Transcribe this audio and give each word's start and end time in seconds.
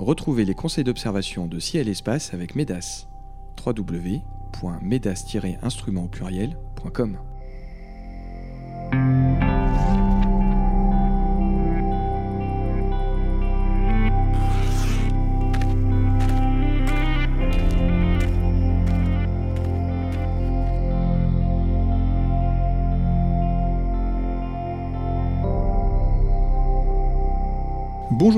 Retrouvez 0.00 0.44
les 0.46 0.54
conseils 0.54 0.82
d'observation 0.82 1.46
de 1.46 1.58
ciel 1.58 1.86
espace 1.86 2.32
avec 2.32 2.54
MEDAS. 2.54 3.06
www.medas-instrument 3.66 6.08
pluriel.com 6.08 7.18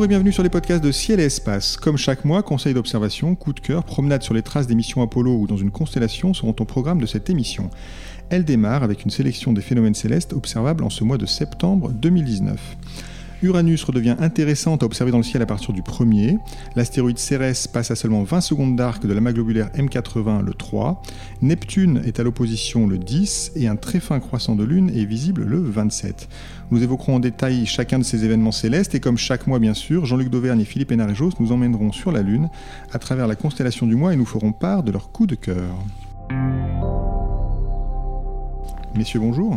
Bonjour 0.03 0.11
et 0.11 0.17
bienvenue 0.17 0.33
sur 0.33 0.43
les 0.43 0.49
podcasts 0.49 0.83
de 0.83 0.91
Ciel 0.91 1.21
et 1.21 1.27
Espace. 1.27 1.77
Comme 1.77 1.97
chaque 1.97 2.25
mois, 2.25 2.43
conseils 2.43 2.75
d'observation, 2.75 3.37
coup 3.37 3.53
de 3.53 3.61
cœur, 3.61 3.85
promenade 3.85 4.25
sur 4.25 4.35
les 4.35 4.43
traces 4.43 4.67
des 4.67 4.75
missions 4.75 5.01
Apollo 5.01 5.33
ou 5.33 5.47
dans 5.47 5.57
une 5.57 5.71
constellation 5.71 6.35
seront 6.35 6.57
au 6.59 6.65
programme 6.65 7.01
de 7.01 7.07
cette 7.07 7.31
émission. 7.31 7.71
Elle 8.29 8.45
démarre 8.45 8.83
avec 8.83 9.05
une 9.05 9.13
sélection 9.13 9.53
des 9.53 9.61
phénomènes 9.61 9.95
célestes 9.95 10.33
observables 10.33 10.83
en 10.83 10.91
ce 10.91 11.05
mois 11.05 11.19
de 11.19 11.27
septembre 11.27 11.93
2019. 11.93 12.59
Uranus 13.43 13.83
redevient 13.85 14.17
intéressante 14.21 14.83
à 14.83 14.87
observer 14.87 15.11
dans 15.11 15.19
le 15.19 15.23
ciel 15.25 15.43
à 15.43 15.47
partir 15.47 15.73
du 15.73 15.83
1er. 15.83 16.39
L'astéroïde 16.77 17.19
Cérès 17.19 17.67
passe 17.67 17.91
à 17.91 17.97
seulement 17.97 18.23
20 18.23 18.41
secondes 18.41 18.77
d'arc 18.77 19.05
de 19.05 19.13
l'amas 19.13 19.33
globulaire 19.33 19.69
M80 19.71 20.45
le 20.45 20.55
3. 20.55 21.03
Neptune 21.43 22.03
est 22.05 22.21
à 22.21 22.23
l'opposition 22.23 22.87
le 22.87 22.99
10 22.99 23.53
et 23.57 23.67
un 23.67 23.77
très 23.77 24.01
fin 24.01 24.21
croissant 24.21 24.55
de 24.55 24.65
lune 24.65 24.91
est 24.91 25.05
visible 25.05 25.45
le 25.45 25.59
27. 25.59 26.29
Nous 26.71 26.83
évoquerons 26.83 27.17
en 27.17 27.21
détail 27.21 27.67
chacun 27.67 27.99
de 27.99 28.05
ces 28.05 28.25
événements 28.25 28.53
célestes 28.53 28.95
et 28.95 29.01
comme 29.01 29.19
chaque 29.19 29.47
mois 29.47 29.59
bien 29.59 29.75
sûr, 29.75 30.07
Jean-Luc 30.07 30.31
Dauvergne 30.31 30.61
et 30.61 30.65
Philippe 30.65 30.93
Hénarejos 30.93 31.33
nous 31.41 31.53
emmèneront 31.53 31.93
sur 31.93 32.13
la 32.13 32.23
Lune 32.23 32.49
à 32.93 32.99
travers 32.99 33.27
la 33.27 33.35
constellation 33.35 33.87
du 33.87 33.97
mois 33.97 34.13
et 34.13 34.17
nous 34.17 34.27
ferons 34.27 34.53
part 34.53 34.83
de 34.83 34.93
leur 34.93 35.11
coup 35.11 35.27
de 35.27 35.35
cœur. 35.35 35.75
Messieurs, 38.95 39.21
bonjour. 39.21 39.57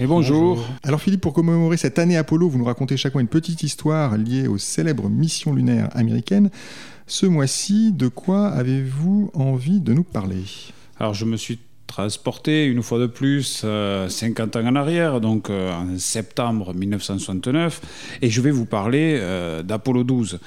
Et 0.00 0.06
bonjour. 0.06 0.66
Alors 0.82 1.00
Philippe, 1.00 1.20
pour 1.20 1.32
commémorer 1.32 1.76
cette 1.76 2.00
année 2.00 2.16
Apollo, 2.16 2.48
vous 2.48 2.58
nous 2.58 2.64
racontez 2.64 2.96
chaque 2.96 3.14
mois 3.14 3.20
une 3.20 3.28
petite 3.28 3.62
histoire 3.62 4.16
liée 4.18 4.48
aux 4.48 4.58
célèbres 4.58 5.08
missions 5.08 5.52
lunaires 5.52 5.88
américaines. 5.92 6.50
Ce 7.06 7.26
mois-ci, 7.26 7.92
de 7.92 8.08
quoi 8.08 8.48
avez-vous 8.48 9.30
envie 9.34 9.80
de 9.80 9.92
nous 9.92 10.02
parler? 10.02 10.42
Alors 10.98 11.14
je 11.14 11.24
me 11.24 11.36
suis 11.36 11.60
transporté 11.86 12.64
une 12.64 12.82
fois 12.82 12.98
de 12.98 13.06
plus 13.06 13.64
50 14.08 14.56
euh, 14.56 14.62
ans 14.62 14.66
en 14.66 14.74
arrière, 14.74 15.20
donc 15.20 15.48
euh, 15.48 15.72
en 15.72 15.96
septembre 15.96 16.74
1969, 16.74 18.18
et 18.20 18.30
je 18.30 18.40
vais 18.40 18.50
vous 18.50 18.66
parler 18.66 19.16
euh, 19.20 19.62
d'Apollo 19.62 20.02
12. 20.02 20.40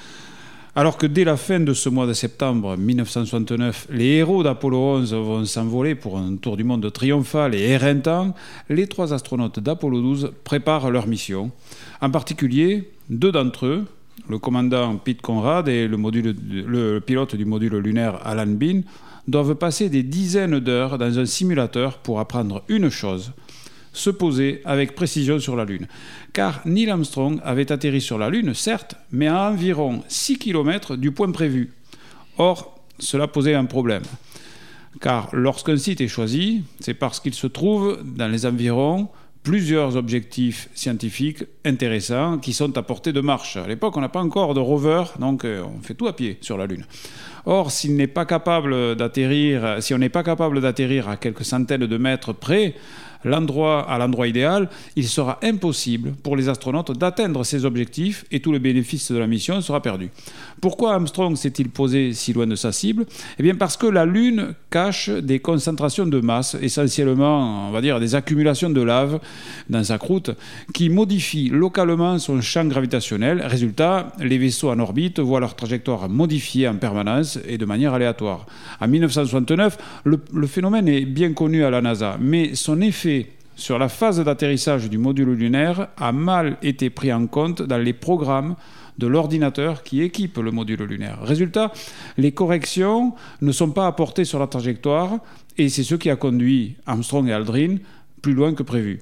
Alors 0.78 0.96
que 0.96 1.06
dès 1.08 1.24
la 1.24 1.36
fin 1.36 1.58
de 1.58 1.74
ce 1.74 1.88
mois 1.88 2.06
de 2.06 2.12
septembre 2.12 2.76
1969, 2.76 3.88
les 3.90 4.18
héros 4.18 4.44
d'Apollo 4.44 4.78
11 4.78 5.12
vont 5.12 5.44
s'envoler 5.44 5.96
pour 5.96 6.16
un 6.18 6.36
tour 6.36 6.56
du 6.56 6.62
monde 6.62 6.92
triomphal 6.92 7.56
et 7.56 7.62
éreintant, 7.70 8.32
les 8.70 8.86
trois 8.86 9.12
astronautes 9.12 9.58
d'Apollo 9.58 10.00
12 10.00 10.30
préparent 10.44 10.92
leur 10.92 11.08
mission. 11.08 11.50
En 12.00 12.10
particulier, 12.10 12.92
deux 13.10 13.32
d'entre 13.32 13.66
eux, 13.66 13.86
le 14.28 14.38
commandant 14.38 14.94
Pete 14.98 15.20
Conrad 15.20 15.66
et 15.66 15.88
le, 15.88 15.96
le 15.96 17.00
pilote 17.00 17.34
du 17.34 17.44
module 17.44 17.74
lunaire 17.78 18.24
Alan 18.24 18.46
Bean, 18.46 18.82
doivent 19.26 19.56
passer 19.56 19.88
des 19.88 20.04
dizaines 20.04 20.60
d'heures 20.60 20.96
dans 20.96 21.18
un 21.18 21.26
simulateur 21.26 21.98
pour 21.98 22.20
apprendre 22.20 22.62
une 22.68 22.88
chose– 22.88 23.32
se 23.92 24.10
poser 24.10 24.60
avec 24.64 24.94
précision 24.94 25.38
sur 25.38 25.56
la 25.56 25.64
Lune. 25.64 25.86
Car 26.32 26.60
Neil 26.64 26.90
Armstrong 26.90 27.40
avait 27.44 27.72
atterri 27.72 28.00
sur 28.00 28.18
la 28.18 28.30
Lune, 28.30 28.54
certes, 28.54 28.94
mais 29.10 29.26
à 29.26 29.50
environ 29.50 30.02
6 30.08 30.38
km 30.38 30.96
du 30.96 31.10
point 31.12 31.30
prévu. 31.30 31.72
Or, 32.38 32.78
cela 32.98 33.28
posait 33.28 33.54
un 33.54 33.64
problème. 33.64 34.02
Car 35.00 35.28
lorsqu'un 35.32 35.76
site 35.76 36.00
est 36.00 36.08
choisi, 36.08 36.62
c'est 36.80 36.94
parce 36.94 37.20
qu'il 37.20 37.34
se 37.34 37.46
trouve 37.46 38.02
dans 38.04 38.28
les 38.28 38.46
environs 38.46 39.08
plusieurs 39.42 39.96
objectifs 39.96 40.68
scientifiques 40.74 41.44
intéressants 41.64 42.38
qui 42.38 42.52
sont 42.52 42.76
à 42.76 42.82
portée 42.82 43.12
de 43.12 43.20
marche. 43.20 43.56
À 43.56 43.66
l'époque, 43.66 43.96
on 43.96 44.00
n'a 44.00 44.08
pas 44.08 44.20
encore 44.20 44.52
de 44.54 44.60
rover, 44.60 45.04
donc 45.20 45.44
euh, 45.44 45.62
on 45.62 45.80
fait 45.80 45.94
tout 45.94 46.06
à 46.06 46.14
pied 46.14 46.38
sur 46.40 46.58
la 46.58 46.66
Lune. 46.66 46.84
Or, 47.46 47.70
s'il 47.70 47.96
n'est 47.96 48.08
pas 48.08 48.26
capable 48.26 48.96
d'atterrir, 48.96 49.76
si 49.80 49.94
on 49.94 49.98
n'est 49.98 50.08
pas 50.10 50.22
capable 50.22 50.60
d'atterrir 50.60 51.08
à 51.08 51.16
quelques 51.16 51.44
centaines 51.44 51.86
de 51.86 51.96
mètres 51.96 52.32
près, 52.32 52.74
l'endroit, 53.24 53.88
à 53.88 53.98
l'endroit 53.98 54.28
idéal, 54.28 54.68
il 54.96 55.08
sera 55.08 55.38
impossible 55.42 56.12
pour 56.22 56.36
les 56.36 56.48
astronautes 56.48 56.96
d'atteindre 56.96 57.44
ces 57.44 57.64
objectifs 57.64 58.24
et 58.30 58.40
tout 58.40 58.52
le 58.52 58.58
bénéfice 58.58 59.10
de 59.12 59.18
la 59.18 59.26
mission 59.26 59.60
sera 59.60 59.82
perdu. 59.82 60.10
Pourquoi 60.60 60.94
Armstrong 60.94 61.36
s'est-il 61.36 61.68
posé 61.68 62.12
si 62.12 62.32
loin 62.32 62.46
de 62.46 62.54
sa 62.54 62.72
cible 62.72 63.06
Eh 63.38 63.42
bien 63.42 63.54
parce 63.54 63.76
que 63.76 63.86
la 63.86 64.04
Lune 64.04 64.54
cache 64.70 65.08
des 65.08 65.38
concentrations 65.38 66.06
de 66.06 66.20
masse, 66.20 66.56
essentiellement, 66.60 67.68
on 67.68 67.70
va 67.70 67.80
dire, 67.80 68.00
des 68.00 68.14
accumulations 68.14 68.70
de 68.70 68.82
lave 68.82 69.20
dans 69.70 69.84
sa 69.84 69.98
croûte, 69.98 70.30
qui 70.74 70.88
modifient 70.88 71.50
localement 71.50 72.18
son 72.18 72.40
champ 72.40 72.64
gravitationnel. 72.64 73.42
Résultat, 73.42 74.12
les 74.20 74.38
vaisseaux 74.38 74.70
en 74.70 74.78
orbite 74.78 75.20
voient 75.20 75.40
leur 75.40 75.54
trajectoire 75.54 76.08
modifiée 76.08 76.68
en 76.68 76.76
permanence 76.76 77.38
et 77.46 77.58
de 77.58 77.64
manière 77.64 77.94
aléatoire. 77.94 78.46
En 78.80 78.88
1969, 78.88 79.78
le, 80.04 80.20
le 80.32 80.46
phénomène 80.46 80.88
est 80.88 81.04
bien 81.04 81.32
connu 81.32 81.64
à 81.64 81.70
la 81.70 81.80
NASA, 81.80 82.16
mais 82.20 82.54
son 82.54 82.80
effet 82.80 83.28
sur 83.58 83.78
la 83.78 83.88
phase 83.88 84.22
d'atterrissage 84.22 84.88
du 84.88 84.98
module 84.98 85.32
lunaire 85.32 85.88
a 85.96 86.12
mal 86.12 86.56
été 86.62 86.90
pris 86.90 87.12
en 87.12 87.26
compte 87.26 87.60
dans 87.60 87.76
les 87.76 87.92
programmes 87.92 88.54
de 88.98 89.06
l'ordinateur 89.06 89.82
qui 89.82 90.02
équipe 90.02 90.38
le 90.38 90.50
module 90.50 90.82
lunaire. 90.82 91.20
Résultat, 91.22 91.72
les 92.16 92.32
corrections 92.32 93.14
ne 93.40 93.52
sont 93.52 93.70
pas 93.70 93.86
apportées 93.86 94.24
sur 94.24 94.38
la 94.38 94.46
trajectoire 94.46 95.18
et 95.56 95.68
c'est 95.68 95.84
ce 95.84 95.94
qui 95.94 96.10
a 96.10 96.16
conduit 96.16 96.76
Armstrong 96.86 97.28
et 97.28 97.32
Aldrin 97.32 97.76
plus 98.22 98.34
loin 98.34 98.54
que 98.54 98.62
prévu. 98.62 99.00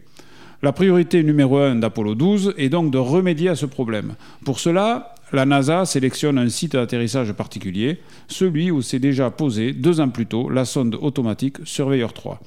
La 0.62 0.72
priorité 0.72 1.22
numéro 1.22 1.58
1 1.58 1.76
d'Apollo 1.76 2.14
12 2.14 2.54
est 2.56 2.68
donc 2.68 2.90
de 2.90 2.98
remédier 2.98 3.50
à 3.50 3.56
ce 3.56 3.66
problème. 3.66 4.14
Pour 4.44 4.58
cela, 4.58 5.14
la 5.32 5.44
NASA 5.44 5.84
sélectionne 5.84 6.38
un 6.38 6.48
site 6.48 6.72
d'atterrissage 6.72 7.32
particulier, 7.32 8.00
celui 8.28 8.70
où 8.70 8.80
s'est 8.80 8.98
déjà 8.98 9.30
posé 9.30 9.72
deux 9.72 10.00
ans 10.00 10.08
plus 10.08 10.26
tôt 10.26 10.48
la 10.48 10.64
sonde 10.64 10.96
automatique 11.00 11.58
Surveyor 11.64 12.12
3. 12.12 12.40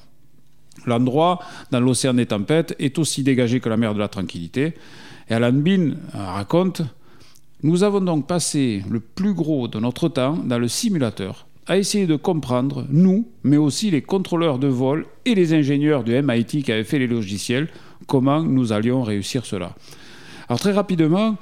L'endroit, 0.86 1.40
dans 1.70 1.80
l'océan 1.80 2.14
des 2.14 2.26
tempêtes, 2.26 2.74
est 2.78 2.98
aussi 2.98 3.22
dégagé 3.22 3.60
que 3.60 3.68
la 3.68 3.76
mer 3.76 3.94
de 3.94 3.98
la 3.98 4.08
tranquillité. 4.08 4.74
Et 5.28 5.34
Alan 5.34 5.52
Bean 5.52 5.92
raconte 6.12 6.82
Nous 7.62 7.82
avons 7.82 8.00
donc 8.00 8.26
passé 8.26 8.82
le 8.88 9.00
plus 9.00 9.34
gros 9.34 9.68
de 9.68 9.78
notre 9.78 10.08
temps 10.08 10.36
dans 10.36 10.58
le 10.58 10.68
simulateur 10.68 11.46
à 11.66 11.76
essayer 11.76 12.06
de 12.06 12.16
comprendre, 12.16 12.86
nous, 12.90 13.28
mais 13.44 13.56
aussi 13.56 13.90
les 13.90 14.02
contrôleurs 14.02 14.58
de 14.58 14.66
vol 14.66 15.06
et 15.24 15.36
les 15.36 15.52
ingénieurs 15.52 16.02
du 16.02 16.20
MIT 16.20 16.64
qui 16.64 16.72
avaient 16.72 16.84
fait 16.84 16.98
les 16.98 17.06
logiciels, 17.06 17.68
comment 18.08 18.42
nous 18.42 18.72
allions 18.72 19.02
réussir 19.02 19.46
cela. 19.46 19.76
Alors 20.48 20.58
très 20.58 20.72
rapidement, 20.72 21.36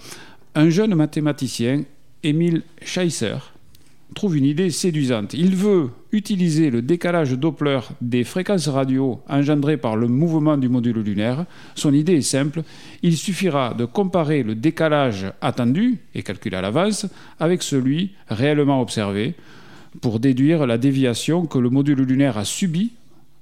un 0.54 0.68
jeune 0.68 0.94
mathématicien, 0.94 1.84
Emile 2.22 2.62
Scheisser, 2.82 3.36
trouve 4.14 4.36
une 4.36 4.44
idée 4.44 4.70
séduisante. 4.70 5.34
Il 5.34 5.54
veut 5.54 5.90
utiliser 6.12 6.70
le 6.70 6.82
décalage 6.82 7.32
Doppler 7.32 7.80
des 8.00 8.24
fréquences 8.24 8.68
radio 8.68 9.20
engendrées 9.28 9.76
par 9.76 9.96
le 9.96 10.08
mouvement 10.08 10.56
du 10.56 10.68
module 10.68 10.98
lunaire. 11.00 11.44
Son 11.74 11.92
idée 11.92 12.14
est 12.14 12.22
simple. 12.22 12.62
Il 13.02 13.16
suffira 13.16 13.74
de 13.74 13.84
comparer 13.84 14.42
le 14.42 14.54
décalage 14.54 15.26
attendu 15.40 15.98
et 16.14 16.22
calculé 16.22 16.56
à 16.56 16.62
l'avance 16.62 17.06
avec 17.38 17.62
celui 17.62 18.12
réellement 18.28 18.80
observé 18.80 19.34
pour 20.00 20.20
déduire 20.20 20.66
la 20.66 20.78
déviation 20.78 21.46
que 21.46 21.58
le 21.58 21.70
module 21.70 22.00
lunaire 22.00 22.38
a 22.38 22.44
subie 22.44 22.92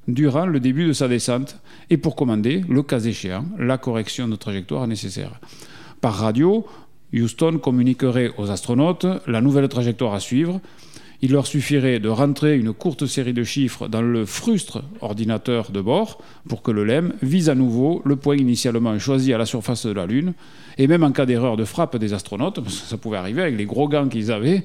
durant 0.09 0.47
le 0.47 0.61
début 0.61 0.87
de 0.87 0.93
sa 0.93 1.09
descente 1.09 1.59
et 1.91 1.97
pour 1.97 2.17
commander, 2.17 2.63
le 2.69 2.83
cas 2.83 3.01
échéant, 3.01 3.45
la 3.59 3.79
correction 3.79 4.29
de 4.29 4.37
trajectoire 4.37 4.87
nécessaire. 4.87 5.41
Par 6.01 6.15
radio, 6.15 6.67
Houston 7.13 7.59
communiquerait 7.59 8.33
aux 8.39 8.51
astronautes 8.51 9.07
la 9.27 9.41
nouvelle 9.41 9.69
trajectoire 9.69 10.15
à 10.15 10.21
suivre. 10.21 10.61
Il 11.23 11.33
leur 11.33 11.47
suffirait 11.47 11.99
de 11.99 12.09
rentrer 12.09 12.59
une 12.59 12.75
courte 12.75 13.07
série 13.07 13.33
de 13.33 13.43
chiffres 13.43 13.89
dans 13.89 14.03
le 14.03 14.27
frustre 14.27 14.83
ordinateur 15.01 15.71
de 15.71 15.81
bord 15.81 16.19
pour 16.47 16.63
que 16.63 16.71
le 16.71 16.85
LEM 16.85 17.15
vise 17.23 17.49
à 17.49 17.55
nouveau 17.55 18.03
le 18.05 18.17
point 18.17 18.37
initialement 18.37 18.99
choisi 18.99 19.33
à 19.33 19.39
la 19.39 19.47
surface 19.47 19.87
de 19.87 19.93
la 19.93 20.07
Lune. 20.07 20.35
Et 20.77 20.87
même 20.87 21.05
en 21.05 21.13
cas 21.13 21.25
d'erreur 21.25 21.57
de 21.57 21.65
frappe 21.65 21.97
des 21.97 22.13
astronautes, 22.13 22.61
ça 22.69 22.99
pouvait 22.99 23.17
arriver 23.17 23.43
avec 23.43 23.57
les 23.57 23.65
gros 23.65 23.89
gants 23.89 24.09
qu'ils 24.09 24.31
avaient, 24.31 24.63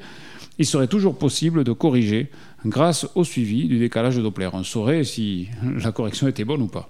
il 0.60 0.66
serait 0.66 0.88
toujours 0.88 1.18
possible 1.18 1.64
de 1.64 1.72
corriger 1.72 2.30
grâce 2.66 3.08
au 3.16 3.24
suivi 3.24 3.68
du 3.68 3.80
décalage 3.80 4.18
de 4.18 4.22
Doppler. 4.22 4.50
On 4.54 4.64
saurait 4.64 5.04
si 5.04 5.48
la 5.64 5.92
correction 5.92 6.28
était 6.28 6.44
bonne 6.44 6.62
ou 6.62 6.68
pas. 6.68 6.90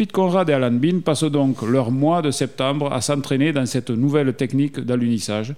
Pete 0.00 0.12
Conrad 0.12 0.48
et 0.48 0.54
Alan 0.54 0.70
Bean 0.70 1.00
passent 1.00 1.24
donc 1.24 1.60
leur 1.60 1.90
mois 1.90 2.22
de 2.22 2.30
septembre 2.30 2.90
à 2.90 3.02
s'entraîner 3.02 3.52
dans 3.52 3.66
cette 3.66 3.90
nouvelle 3.90 4.32
technique 4.32 4.80
d'alunissage. 4.80 5.54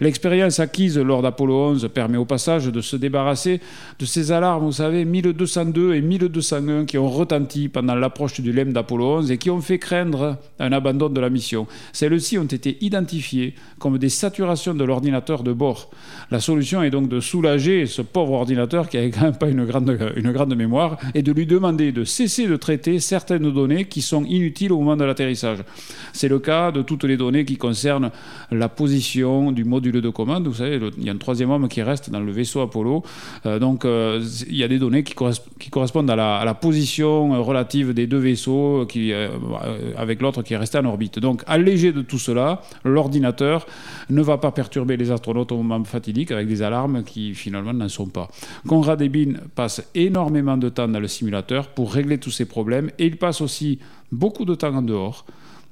L'expérience 0.00 0.58
acquise 0.58 0.98
lors 0.98 1.22
d'Apollo 1.22 1.68
11 1.70 1.90
permet 1.94 2.18
au 2.18 2.24
passage 2.24 2.66
de 2.66 2.80
se 2.80 2.96
débarrasser 2.96 3.60
de 4.00 4.04
ces 4.04 4.32
alarmes, 4.32 4.64
vous 4.64 4.72
savez, 4.72 5.04
1202 5.04 5.94
et 5.94 6.00
1201 6.02 6.86
qui 6.86 6.98
ont 6.98 7.08
retenti 7.08 7.68
pendant 7.68 7.94
l'approche 7.94 8.40
du 8.40 8.52
LEM 8.52 8.72
d'Apollo 8.72 9.18
11 9.18 9.30
et 9.30 9.38
qui 9.38 9.50
ont 9.50 9.60
fait 9.60 9.78
craindre 9.78 10.38
un 10.58 10.72
abandon 10.72 11.08
de 11.08 11.20
la 11.20 11.30
mission. 11.30 11.68
Celles-ci 11.92 12.38
ont 12.38 12.44
été 12.44 12.76
identifiées 12.80 13.54
comme 13.78 13.98
des 13.98 14.08
saturations 14.08 14.74
de 14.74 14.82
l'ordinateur 14.82 15.44
de 15.44 15.52
bord. 15.52 15.90
La 16.32 16.40
solution 16.40 16.82
est 16.82 16.90
donc 16.90 17.08
de 17.08 17.20
soulager 17.20 17.86
ce 17.86 18.02
pauvre 18.02 18.32
ordinateur 18.32 18.88
qui 18.88 18.96
n'avait 18.96 19.10
quand 19.10 19.22
même 19.22 19.36
pas 19.36 19.48
une 19.48 19.64
grande, 19.64 19.96
une 20.16 20.32
grande 20.32 20.56
mémoire 20.56 20.98
et 21.14 21.22
de 21.22 21.30
lui 21.30 21.46
demander 21.46 21.92
de 21.92 22.02
cesser 22.02 22.48
de 22.48 22.56
traiter 22.56 22.98
certaines 22.98 23.52
données 23.52 23.83
qui 23.88 24.02
sont 24.02 24.24
inutiles 24.24 24.72
au 24.72 24.78
moment 24.78 24.96
de 24.96 25.04
l'atterrissage. 25.04 25.58
C'est 26.12 26.28
le 26.28 26.38
cas 26.38 26.70
de 26.72 26.82
toutes 26.82 27.04
les 27.04 27.16
données 27.16 27.44
qui 27.44 27.56
concernent 27.56 28.10
la 28.50 28.68
position 28.68 29.52
du 29.52 29.64
module 29.64 30.00
de 30.00 30.10
commande. 30.10 30.46
Vous 30.46 30.54
savez, 30.54 30.80
il 30.98 31.04
y 31.04 31.08
a 31.08 31.12
un 31.12 31.16
troisième 31.18 31.50
homme 31.50 31.68
qui 31.68 31.82
reste 31.82 32.10
dans 32.10 32.20
le 32.20 32.32
vaisseau 32.32 32.60
Apollo. 32.60 33.02
Euh, 33.46 33.58
donc, 33.58 33.84
euh, 33.84 34.22
il 34.48 34.56
y 34.56 34.62
a 34.62 34.68
des 34.68 34.78
données 34.78 35.02
qui, 35.02 35.14
correspondent 35.70 36.10
à 36.10 36.16
la, 36.16 36.54
position 36.54 37.42
relative 37.42 37.92
des 37.92 38.06
deux 38.06 38.18
vaisseaux 38.18 38.86
euh, 38.96 39.28
avec 39.96 40.22
l'autre 40.22 40.42
qui 40.42 40.54
est 40.54 40.56
resté 40.56 40.78
en 40.78 40.84
orbite. 40.84 41.18
Donc, 41.18 41.42
allégé 41.46 41.92
de 41.92 42.02
tout 42.02 42.18
cela, 42.18 42.62
l'ordinateur 42.84 43.66
ne 44.10 44.22
va 44.22 44.38
pas 44.38 44.52
perturber 44.52 44.96
les 44.96 45.10
astronautes 45.10 45.52
au 45.52 45.56
moment 45.56 45.82
fatidique 45.84 46.30
avec 46.30 46.46
des 46.46 46.62
alarmes 46.62 47.02
qui 47.04 47.34
finalement 47.34 47.72
n'en 47.72 47.88
sont 47.88 48.06
pas. 48.06 48.28
Conrad 48.66 49.00
Ebin 49.02 49.34
passe 49.54 49.82
énormément 49.94 50.56
de 50.56 50.68
temps 50.68 50.88
dans 50.88 51.00
le 51.00 51.08
simulateur 51.08 51.68
pour 51.68 51.92
régler 51.92 52.18
tous 52.18 52.30
ces 52.30 52.44
problèmes 52.44 52.90
et 52.98 53.06
il 53.06 53.16
passe 53.16 53.40
aussi 53.40 53.63
beaucoup 54.12 54.44
de 54.44 54.54
temps 54.54 54.74
en 54.74 54.82
dehors 54.82 55.24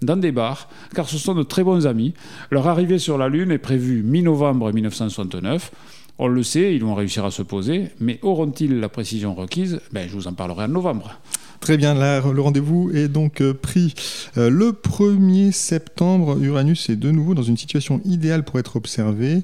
dans 0.03 0.17
des 0.17 0.33
bars, 0.33 0.69
car 0.95 1.09
ce 1.09 1.17
sont 1.19 1.35
de 1.35 1.43
très 1.43 1.63
bons 1.63 1.87
amis. 1.87 2.15
Leur 2.51 2.67
arrivée 2.67 2.99
sur 2.99 3.19
la 3.19 3.29
Lune 3.29 3.53
est 3.53 3.59
prévue 3.59 4.03
mi-novembre 4.03 4.73
1969. 4.73 5.71
On 6.19 6.29
le 6.29 6.43
sait, 6.43 6.75
ils 6.75 6.85
vont 6.85 6.95
réussir 6.95 7.25
à 7.25 7.31
se 7.31 7.43
poser, 7.43 7.91
mais 8.01 8.19
auront-ils 8.23 8.79
la 8.81 8.89
précision 8.89 9.35
requise? 9.35 9.81
Ben, 9.93 10.09
Je 10.09 10.15
vous 10.15 10.27
en 10.27 10.35
parlerai 10.35 10.65
en 10.65 10.69
novembre. 10.69 11.19
Très 11.63 11.77
bien, 11.77 11.95
le 11.95 12.41
rendez-vous 12.41 12.91
est 12.93 13.07
donc 13.07 13.41
euh, 13.41 13.55
pris 13.55 13.95
euh, 14.37 14.51
le 14.51 14.73
1er 14.73 15.53
septembre. 15.53 16.37
Uranus 16.43 16.91
est 16.91 16.97
de 16.97 17.13
nouveau 17.13 17.35
dans 17.35 17.45
une 17.45 17.57
situation 17.57 18.01
idéale 18.05 18.45
pour 18.45 18.59
être 18.59 18.75
observé. 18.75 19.43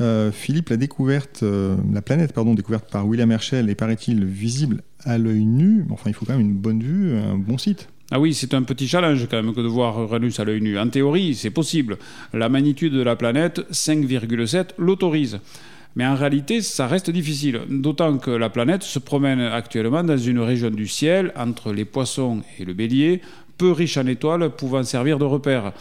Euh, 0.00 0.32
Philippe, 0.32 0.70
la 0.70 0.76
découverte, 0.76 1.44
la 1.44 2.02
planète 2.02 2.32
pardon, 2.32 2.54
découverte 2.54 2.90
par 2.90 3.06
William 3.06 3.30
Herschel 3.30 3.70
est 3.70 3.76
paraît-il 3.76 4.24
visible 4.24 4.82
à 5.04 5.16
l'œil 5.16 5.44
nu. 5.44 5.84
Enfin, 5.90 6.10
il 6.10 6.12
faut 6.12 6.26
quand 6.26 6.32
même 6.32 6.40
une 6.40 6.58
bonne 6.58 6.82
vue, 6.82 7.16
un 7.16 7.38
bon 7.38 7.56
site. 7.56 7.88
Ah 8.10 8.18
oui, 8.18 8.34
c'est 8.34 8.52
un 8.54 8.64
petit 8.64 8.88
challenge 8.88 9.28
quand 9.30 9.40
même 9.40 9.54
que 9.54 9.60
de 9.60 9.68
voir 9.68 10.02
Uranus 10.02 10.40
à 10.40 10.44
l'œil 10.44 10.60
nu. 10.60 10.76
En 10.76 10.88
théorie, 10.88 11.36
c'est 11.36 11.50
possible. 11.50 11.98
La 12.34 12.48
magnitude 12.48 12.94
de 12.94 13.02
la 13.02 13.14
planète, 13.14 13.60
5,7, 13.70 14.70
l'autorise. 14.76 15.38
Mais 15.96 16.06
en 16.06 16.14
réalité, 16.14 16.62
ça 16.62 16.86
reste 16.86 17.10
difficile, 17.10 17.62
d'autant 17.68 18.18
que 18.18 18.30
la 18.30 18.48
planète 18.48 18.82
se 18.82 18.98
promène 18.98 19.40
actuellement 19.40 20.04
dans 20.04 20.16
une 20.16 20.38
région 20.38 20.70
du 20.70 20.86
ciel 20.86 21.32
entre 21.36 21.72
les 21.72 21.84
poissons 21.84 22.42
et 22.58 22.64
le 22.64 22.74
bélier, 22.74 23.20
peu 23.60 23.72
riche 23.72 23.98
en 23.98 24.06
étoiles 24.06 24.48
pouvant 24.48 24.82
servir 24.84 25.18
de 25.18 25.24
repère. 25.26 25.72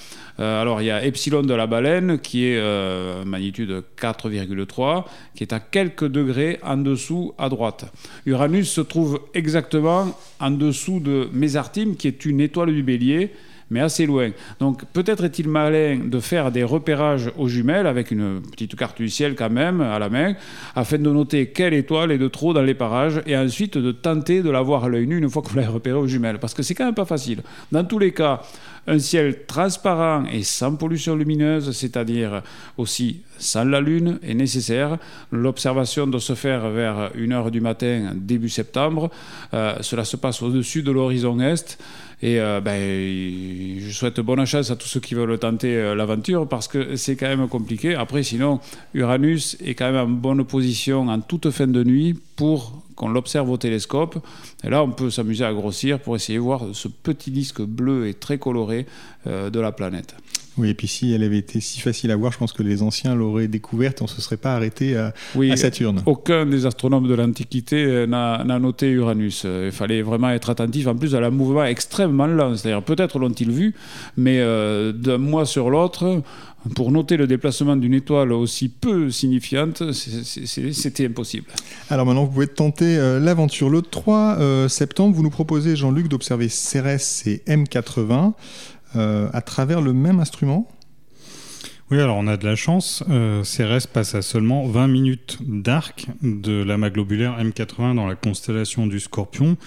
Euh, 0.42 0.62
alors 0.62 0.82
il 0.82 0.86
y 0.88 0.92
a 0.92 1.06
Epsilon 1.06 1.44
de 1.44 1.54
la 1.54 1.66
baleine 1.66 2.20
qui 2.20 2.44
est 2.44 2.58
euh, 2.58 3.24
magnitude 3.24 3.84
4,3, 3.98 5.06
qui 5.34 5.44
est 5.44 5.54
à 5.54 5.62
quelques 5.62 6.06
degrés 6.06 6.60
en 6.62 6.76
dessous 6.76 7.34
à 7.38 7.48
droite. 7.48 7.86
Uranus 8.26 8.70
se 8.70 8.82
trouve 8.82 9.22
exactement 9.34 10.18
en 10.42 10.52
dessous 10.52 11.00
de 11.00 11.30
Mésartime, 11.32 11.96
qui 11.96 12.10
est 12.10 12.26
une 12.26 12.42
étoile 12.42 12.74
du 12.74 12.84
bélier 12.84 13.32
mais 13.70 13.80
assez 13.80 14.06
loin. 14.06 14.32
Donc 14.60 14.84
peut-être 14.94 15.24
est-il 15.24 15.48
malin 15.48 16.00
de 16.06 16.20
faire 16.20 16.52
des 16.52 16.64
repérages 16.64 17.32
aux 17.38 17.48
jumelles 17.48 17.88
avec 17.88 18.12
une 18.12 18.42
petite 18.42 18.76
carte 18.76 18.98
du 18.98 19.10
ciel 19.10 19.36
quand 19.36 19.50
même 19.50 19.82
à 19.82 20.00
la 20.00 20.10
main, 20.10 20.36
afin 20.76 20.98
de 20.98 21.10
noter 21.10 21.48
quelle 21.48 21.74
étoile 21.74 22.12
est 22.12 22.18
de 22.18 22.28
trop 22.28 22.54
dans 22.54 22.62
les 22.62 22.74
parages, 22.74 23.22
et 23.26 23.38
ensuite 23.38 23.78
de 23.78 23.92
tenter 23.92 24.42
de 24.42 24.50
la 24.50 24.62
voir 24.62 24.86
à 24.86 24.90
l'œil 24.90 25.08
nu 25.08 25.18
une 25.18 25.30
fois 25.30 25.42
que 25.42 25.50
vous 25.50 25.56
l'avez 25.56 25.68
repérée 25.68 25.98
aux 25.98 26.08
jumelles, 26.08 26.40
parce 26.40 26.54
que 26.54 26.64
c'est 26.64 26.76
quand 26.76 26.86
même 26.86 26.96
pas 26.96 27.06
facile. 27.06 27.42
Dans 27.72 27.84
tous 27.84 28.00
les 28.00 28.14
cas, 28.14 28.42
un 28.88 29.00
ciel 29.00 29.46
transparent 29.46 30.26
et 30.32 30.44
sans 30.44 30.76
pollution 30.76 31.16
lumineuse, 31.16 31.72
c'est-à-dire 31.72 32.42
aussi 32.78 33.22
sans 33.38 33.64
la 33.64 33.82
Lune, 33.82 34.20
est 34.22 34.34
nécessaire. 34.34 34.98
L'observation 35.32 36.06
doit 36.08 36.20
se 36.20 36.36
faire 36.36 36.70
vers 36.70 37.12
1h 37.16 37.52
du 37.52 37.62
matin, 37.62 38.12
début 38.16 38.50
septembre. 38.50 39.10
Euh, 39.54 39.76
cela 39.82 40.04
se 40.04 40.18
passe 40.18 40.42
au-dessus 40.42 40.84
de 40.84 40.92
l'horizon 40.92 41.40
Est. 41.40 41.80
Et 42.22 42.40
euh, 42.40 42.60
ben, 42.60 43.80
je 43.80 43.92
souhaite 43.92 44.20
bonne 44.20 44.46
chance 44.46 44.72
à 44.72 44.76
tous 44.76 44.88
ceux 44.88 45.00
qui 45.00 45.16
veulent 45.16 45.40
tenter 45.40 45.76
euh, 45.76 45.96
l'aventure 45.96 46.48
parce 46.48 46.68
que 46.68 46.98
c'est 46.98 47.16
quand 47.16 47.28
même 47.28 47.48
compliqué. 47.48 47.96
Après, 47.96 48.24
sinon, 48.24 48.60
Uranus 48.94 49.58
est 49.64 49.74
quand 49.74 49.92
même 49.92 50.02
en 50.02 50.08
bonne 50.08 50.44
position 50.44 51.08
en 51.08 51.22
toute 51.22 51.50
fin 51.52 51.68
de 51.68 51.84
nuit 51.84 52.20
pour 52.36 52.84
qu'on 52.96 53.10
l'observe 53.10 53.50
au 53.50 53.58
télescope. 53.58 54.18
Et 54.66 54.70
là, 54.70 54.84
on 54.84 54.92
peut 54.92 55.10
s'amuser 55.10 55.46
à 55.46 55.54
grossir 55.54 56.00
pour 56.00 56.18
essayer 56.18 56.38
de 56.38 56.44
voir 56.44 56.66
ce 56.74 56.90
petit 56.90 57.32
disque 57.32 57.62
bleu 57.62 58.08
et 58.08 58.14
très 58.14 58.38
coloré 58.38 58.86
euh, 59.26 59.50
de 59.50 59.60
la 59.62 59.72
planète. 59.72 60.16
Oui, 60.60 60.70
et 60.70 60.74
puis 60.74 60.88
si 60.88 61.14
elle 61.14 61.24
avait 61.24 61.38
été 61.38 61.62
si 61.62 61.80
facile 61.80 62.12
à 62.12 62.18
voir, 62.18 62.34
je 62.34 62.38
pense 62.38 62.52
que 62.52 62.64
les 62.64 62.84
anciens 62.84 63.16
l'auraient 63.16 63.48
découverte, 63.48 64.02
on 64.02 64.06
ne 64.06 64.10
se 64.10 64.22
serait 64.22 64.36
pas 64.36 64.56
arrêté 64.56 64.98
à, 64.98 65.14
oui, 65.36 65.58
Saturne. 65.58 66.02
Aucun 66.06 66.46
des 66.46 66.66
astronomes 66.66 67.08
de 67.08 67.14
l'Antiquité 67.14 67.86
euh, 67.86 68.06
n'a 68.06 68.60
noté 68.60 68.90
Uranus. 68.90 69.44
Euh, 69.46 69.68
il 69.68 69.72
fallait 69.72 70.02
vraiment 70.02 70.30
être 70.32 70.50
attentif. 70.50 70.88
En 70.88 70.96
plus, 70.96 71.16
à 71.16 71.20
un 71.20 71.30
mouvement 71.30 71.64
extrêmement 71.64 72.28
lent. 72.28 72.58
C'est-à-dire, 72.58 72.84
peut-être 72.84 73.20
l'ont-ils 73.20 73.52
vu, 73.52 73.74
mais 74.18 74.40
euh, 74.40 74.92
d'un 74.92 75.18
mois 75.18 75.46
sur 75.46 75.70
l'autre, 75.70 76.22
pour 76.76 76.92
noter 76.92 77.16
le 77.16 77.26
déplacement 77.26 77.78
d'une 77.78 77.94
étoile 77.94 78.34
aussi 78.34 78.68
peu 78.68 79.10
signifiante, 79.12 79.82
c'était 79.94 81.06
impossible. 81.06 81.46
Alors 81.90 82.06
maintenant, 82.06 82.26
vous 82.26 82.32
pouvez 82.32 82.48
tenter 82.48 82.98
l'aventure. 83.22 83.70
Le 83.70 83.82
3 83.82 84.68
septembre, 84.68 85.16
vous 85.16 85.24
nous 85.24 85.30
proposez, 85.30 85.78
Jean-Luc, 85.78 86.10
d'observer 86.10 86.50
Cérès 86.50 87.26
et 87.28 87.44
M80. 87.48 88.34
Euh, 88.96 89.30
à 89.34 89.42
travers 89.42 89.82
le 89.82 89.94
même 89.94 90.20
instrument 90.20 90.68
oui, 91.92 92.00
alors 92.00 92.18
on 92.18 92.28
a 92.28 92.38
de 92.38 92.46
la 92.46 92.56
chance. 92.56 93.04
Euh, 93.10 93.44
Cérès 93.44 93.88
passe 93.88 94.14
à 94.14 94.22
seulement 94.22 94.68
20 94.68 94.88
minutes 94.88 95.40
d'arc 95.42 96.06
de 96.22 96.62
l'amas 96.62 96.92
globulaire 96.92 97.44
M80 97.44 97.96
dans 97.96 98.06
la 98.06 98.14
constellation 98.14 98.86
du 98.86 99.00
Scorpion. 99.00 99.58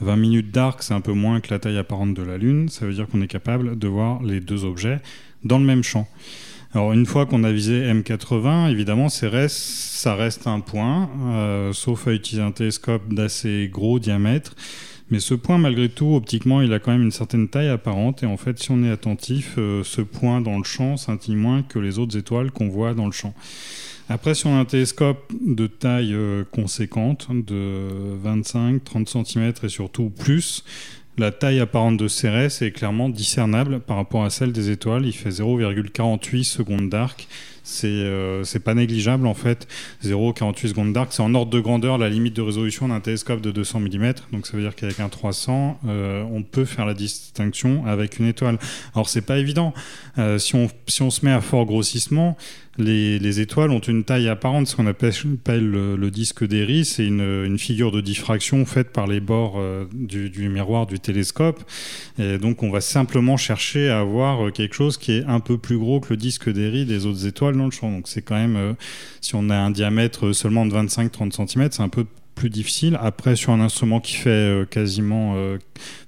20 0.00 0.14
minutes 0.14 0.50
d'arc, 0.52 0.84
c'est 0.84 0.94
un 0.94 1.00
peu 1.00 1.12
moins 1.12 1.40
que 1.40 1.52
la 1.52 1.58
taille 1.58 1.78
apparente 1.78 2.14
de 2.14 2.22
la 2.22 2.38
Lune. 2.38 2.68
Ça 2.68 2.86
veut 2.86 2.92
dire 2.92 3.08
qu'on 3.08 3.20
est 3.20 3.26
capable 3.26 3.76
de 3.76 3.88
voir 3.88 4.22
les 4.22 4.38
deux 4.38 4.64
objets 4.64 5.00
dans 5.42 5.58
le 5.58 5.64
même 5.64 5.82
champ. 5.82 6.06
Alors 6.72 6.92
une 6.92 7.04
fois 7.04 7.26
qu'on 7.26 7.42
a 7.42 7.50
visé 7.50 7.92
M80, 7.92 8.70
évidemment, 8.70 9.08
Cérès, 9.08 9.52
ça 9.52 10.14
reste 10.14 10.46
un 10.46 10.60
point, 10.60 11.10
euh, 11.26 11.72
sauf 11.72 12.06
à 12.06 12.12
utiliser 12.12 12.42
un 12.42 12.52
télescope 12.52 13.12
d'assez 13.12 13.68
gros 13.70 13.98
diamètre. 13.98 14.54
Mais 15.12 15.20
ce 15.20 15.34
point, 15.34 15.58
malgré 15.58 15.90
tout, 15.90 16.14
optiquement, 16.14 16.62
il 16.62 16.72
a 16.72 16.78
quand 16.78 16.90
même 16.90 17.02
une 17.02 17.10
certaine 17.10 17.46
taille 17.46 17.68
apparente. 17.68 18.22
Et 18.22 18.26
en 18.26 18.38
fait, 18.38 18.58
si 18.58 18.70
on 18.70 18.82
est 18.82 18.90
attentif, 18.90 19.56
euh, 19.58 19.84
ce 19.84 20.00
point 20.00 20.40
dans 20.40 20.56
le 20.56 20.64
champ 20.64 20.96
scintille 20.96 21.36
moins 21.36 21.62
que 21.62 21.78
les 21.78 21.98
autres 21.98 22.16
étoiles 22.16 22.50
qu'on 22.50 22.70
voit 22.70 22.94
dans 22.94 23.04
le 23.04 23.12
champ. 23.12 23.34
Après, 24.08 24.34
si 24.34 24.46
on 24.46 24.56
a 24.56 24.58
un 24.58 24.64
télescope 24.64 25.30
de 25.38 25.66
taille 25.66 26.14
euh, 26.14 26.44
conséquente, 26.50 27.28
de 27.30 28.16
25-30 28.24 29.26
cm 29.26 29.52
et 29.62 29.68
surtout 29.68 30.08
plus, 30.08 30.64
la 31.18 31.30
taille 31.30 31.60
apparente 31.60 31.98
de 31.98 32.08
Cérès 32.08 32.62
est 32.62 32.72
clairement 32.72 33.10
discernable 33.10 33.80
par 33.80 33.98
rapport 33.98 34.24
à 34.24 34.30
celle 34.30 34.52
des 34.52 34.70
étoiles. 34.70 35.04
Il 35.04 35.12
fait 35.12 35.28
0,48 35.28 36.44
secondes 36.44 36.88
d'arc 36.88 37.28
euh, 37.84 38.44
c'est 38.44 38.60
pas 38.60 38.74
négligeable 38.74 39.26
en 39.26 39.34
fait. 39.34 39.66
0,48 40.04 40.68
secondes 40.68 40.92
d'arc, 40.92 41.12
c'est 41.12 41.22
en 41.22 41.34
ordre 41.34 41.50
de 41.50 41.60
grandeur 41.60 41.98
la 41.98 42.08
limite 42.08 42.34
de 42.34 42.42
résolution 42.42 42.88
d'un 42.88 43.00
télescope 43.00 43.40
de 43.40 43.50
200 43.50 43.80
mm. 43.80 44.12
Donc 44.32 44.46
ça 44.46 44.56
veut 44.56 44.62
dire 44.62 44.74
qu'avec 44.74 45.00
un 45.00 45.08
300, 45.08 45.80
euh, 45.86 46.24
on 46.30 46.42
peut 46.42 46.64
faire 46.64 46.86
la 46.86 46.94
distinction 46.94 47.86
avec 47.86 48.18
une 48.18 48.26
étoile. 48.26 48.58
Alors 48.94 49.08
c'est 49.08 49.22
pas 49.22 49.38
évident. 49.38 49.72
Euh, 50.18 50.38
si, 50.38 50.54
on, 50.54 50.68
si 50.86 51.02
on 51.02 51.10
se 51.10 51.24
met 51.24 51.32
à 51.32 51.40
fort 51.40 51.66
grossissement, 51.66 52.36
les, 52.78 53.40
étoiles 53.40 53.70
ont 53.70 53.80
une 53.80 54.02
taille 54.02 54.30
apparente, 54.30 54.66
ce 54.66 54.76
qu'on 54.76 54.86
appelle 54.86 55.12
le, 55.46 56.10
disque 56.10 56.46
d'Eris, 56.46 56.86
c'est 56.86 57.06
une, 57.06 57.58
figure 57.58 57.92
de 57.92 58.00
diffraction 58.00 58.64
faite 58.64 58.92
par 58.92 59.06
les 59.06 59.20
bords 59.20 59.60
du, 59.92 60.48
miroir 60.48 60.86
du 60.86 60.98
télescope. 60.98 61.62
Et 62.18 62.38
donc 62.38 62.62
on 62.62 62.70
va 62.70 62.80
simplement 62.80 63.36
chercher 63.36 63.90
à 63.90 64.00
avoir 64.00 64.50
quelque 64.52 64.74
chose 64.74 64.96
qui 64.96 65.12
est 65.12 65.24
un 65.24 65.40
peu 65.40 65.58
plus 65.58 65.76
gros 65.76 66.00
que 66.00 66.14
le 66.14 66.16
disque 66.16 66.50
d'Eris 66.50 66.86
des 66.86 67.04
autres 67.04 67.26
étoiles 67.26 67.51
dans 67.56 67.66
le 67.66 67.70
champ. 67.70 67.90
Donc 67.90 68.08
c'est 68.08 68.22
quand 68.22 68.34
même, 68.34 68.56
euh, 68.56 68.72
si 69.20 69.34
on 69.34 69.50
a 69.50 69.56
un 69.56 69.70
diamètre 69.70 70.32
seulement 70.32 70.66
de 70.66 70.74
25-30 70.74 71.46
cm, 71.46 71.68
c'est 71.70 71.82
un 71.82 71.88
peu 71.88 72.06
plus 72.34 72.48
difficile. 72.48 72.98
Après, 73.00 73.36
sur 73.36 73.52
un 73.52 73.60
instrument 73.60 74.00
qui 74.00 74.14
fait 74.14 74.30
euh, 74.30 74.64
quasiment, 74.64 75.34
euh, 75.36 75.58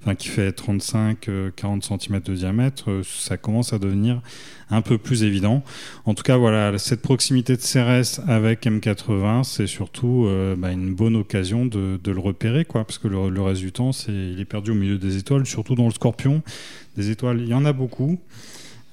enfin 0.00 0.14
qui 0.14 0.28
fait 0.28 0.50
35-40 0.58 1.82
cm 1.82 2.20
de 2.20 2.34
diamètre, 2.34 3.02
ça 3.04 3.36
commence 3.36 3.72
à 3.72 3.78
devenir 3.78 4.22
un 4.70 4.80
peu 4.80 4.96
plus 4.96 5.22
évident. 5.22 5.62
En 6.06 6.14
tout 6.14 6.22
cas, 6.22 6.38
voilà, 6.38 6.78
cette 6.78 7.02
proximité 7.02 7.56
de 7.56 7.60
CRS 7.60 8.20
avec 8.26 8.64
M80, 8.64 9.44
c'est 9.44 9.66
surtout 9.66 10.26
bah, 10.56 10.72
une 10.72 10.94
bonne 10.94 11.16
occasion 11.16 11.66
de, 11.66 12.00
le 12.02 12.18
repérer, 12.18 12.64
quoi, 12.64 12.84
parce 12.84 12.96
que 12.96 13.06
le, 13.06 13.28
le 13.28 13.42
reste 13.42 13.60
du 13.60 13.72
temps, 13.72 13.92
c'est 13.92 14.10
il 14.10 14.40
est 14.40 14.46
perdu 14.46 14.70
au 14.70 14.74
milieu 14.74 14.96
des 14.96 15.18
étoiles, 15.18 15.44
surtout 15.44 15.74
dans 15.74 15.84
le 15.84 15.92
Scorpion. 15.92 16.42
Des 16.96 17.10
étoiles, 17.10 17.40
il 17.42 17.48
y 17.48 17.54
en 17.54 17.66
a 17.66 17.74
beaucoup. 17.74 18.18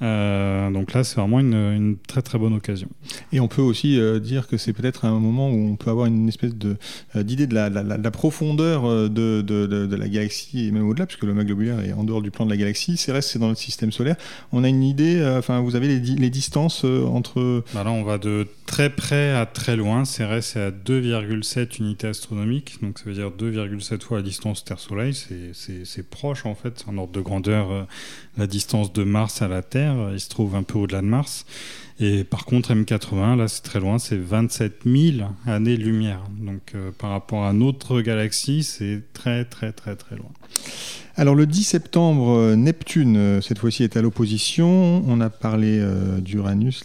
Euh, 0.02 0.72
donc 0.72 0.94
là, 0.94 1.04
c'est 1.04 1.20
vraiment 1.20 1.40
une, 1.40 1.98
très 2.08 2.22
très 2.22 2.40
bonne 2.40 2.54
occasion. 2.54 2.88
Et 3.32 3.40
on 3.40 3.48
peut 3.48 3.62
aussi 3.62 4.00
euh, 4.00 4.20
dire 4.20 4.48
que 4.48 4.58
c'est 4.58 4.74
peut-être 4.74 5.06
un 5.06 5.20
moment 5.20 5.50
où 5.50 5.72
on 5.72 5.76
peut 5.76 5.90
avoir 5.90 6.08
une 6.08 6.28
espèce 6.28 6.56
de, 6.56 6.78
euh, 7.16 7.24
d'idée 7.24 7.48
de 7.48 7.54
la, 7.54 7.70
la, 7.70 8.12
profondeur 8.12 8.84
de, 8.84 9.42
de, 9.42 9.66
de, 9.66 9.96
la 9.96 10.10
galaxie 10.10 10.68
et 10.68 10.72
même 10.72 10.88
au-delà, 10.88 11.06
puisque 11.06 11.24
le 11.24 11.34
mag 11.34 11.46
globulaire 11.46 11.80
est 11.82 11.94
en 11.94 12.04
dehors 12.04 12.22
du 12.22 12.32
plan 12.32 12.46
de 12.46 12.52
la 12.52 12.58
galaxie. 12.58 12.98
Cérès, 12.98 13.26
c'est 13.26 13.40
dans 13.40 13.50
le 13.50 13.56
système 13.56 13.92
solaire. 13.92 14.16
On 14.52 14.64
a 14.64 14.70
une 14.70 14.84
idée, 14.84 15.24
enfin, 15.38 15.60
vous 15.62 15.76
avez 15.76 15.88
les, 15.88 16.00
les 16.00 16.30
distances 16.30 16.84
entre. 16.84 17.64
Bah 17.74 17.84
là, 17.84 17.92
on 17.92 18.04
va 18.04 18.18
de 18.18 18.48
très 18.66 18.90
près 18.90 19.32
à 19.32 19.46
très 19.46 19.76
loin. 19.76 20.06
Cérès 20.06 20.56
est 20.56 20.60
à 20.60 20.72
2,7 20.72 21.80
unités 21.80 22.08
astronomiques, 22.08 22.78
donc 22.82 23.00
ça 23.00 23.06
veut 23.06 23.14
dire 23.14 23.32
2,7 23.32 24.02
fois 24.02 24.18
la 24.18 24.24
distance 24.24 24.64
Terre-Soleil. 24.64 25.14
C'est, 25.14 25.86
c'est, 25.86 26.10
proche 26.10 26.46
en 26.46 26.56
fait, 26.56 26.84
en 26.88 26.98
ordre 26.98 27.14
de 27.14 27.22
grandeur, 27.22 27.88
la 28.38 28.48
distance 28.48 28.94
de 28.94 29.04
Mars 29.04 29.42
à 29.42 29.48
la 29.48 29.62
Terre. 29.62 29.96
Il 30.14 30.20
se 30.20 30.30
trouve 30.30 30.56
un 30.56 30.64
peu 30.64 30.78
au-delà 30.78 31.02
de 31.02 31.08
Mars. 31.08 31.46
Et 32.02 32.24
par 32.24 32.46
contre, 32.46 32.74
M80, 32.74 33.38
là, 33.38 33.48
c'est 33.48 33.62
très 33.62 33.80
loin, 33.80 34.00
c'est 34.00 34.18
27 34.18 34.82
000 34.88 35.30
années-lumière. 35.46 36.24
Donc, 36.40 36.72
euh, 36.74 36.90
par 36.98 37.12
rapport 37.12 37.46
à 37.46 37.54
notre 37.54 38.02
galaxie, 38.02 38.64
c'est 38.64 39.04
très, 39.14 39.46
très, 39.46 39.72
très, 39.72 39.96
très 39.96 40.16
loin. 40.16 40.32
Alors, 41.16 41.36
le 41.36 41.46
10 41.46 41.64
septembre, 41.64 42.30
euh, 42.30 42.56
Neptune, 42.56 43.18
euh, 43.18 43.42
cette 43.42 43.60
fois-ci, 43.60 43.84
est 43.84 43.98
à 43.98 44.02
l'opposition. 44.02 45.04
On 45.08 45.22
a 45.22 45.30
parlé 45.30 45.80
d'Uranus. 46.22 46.84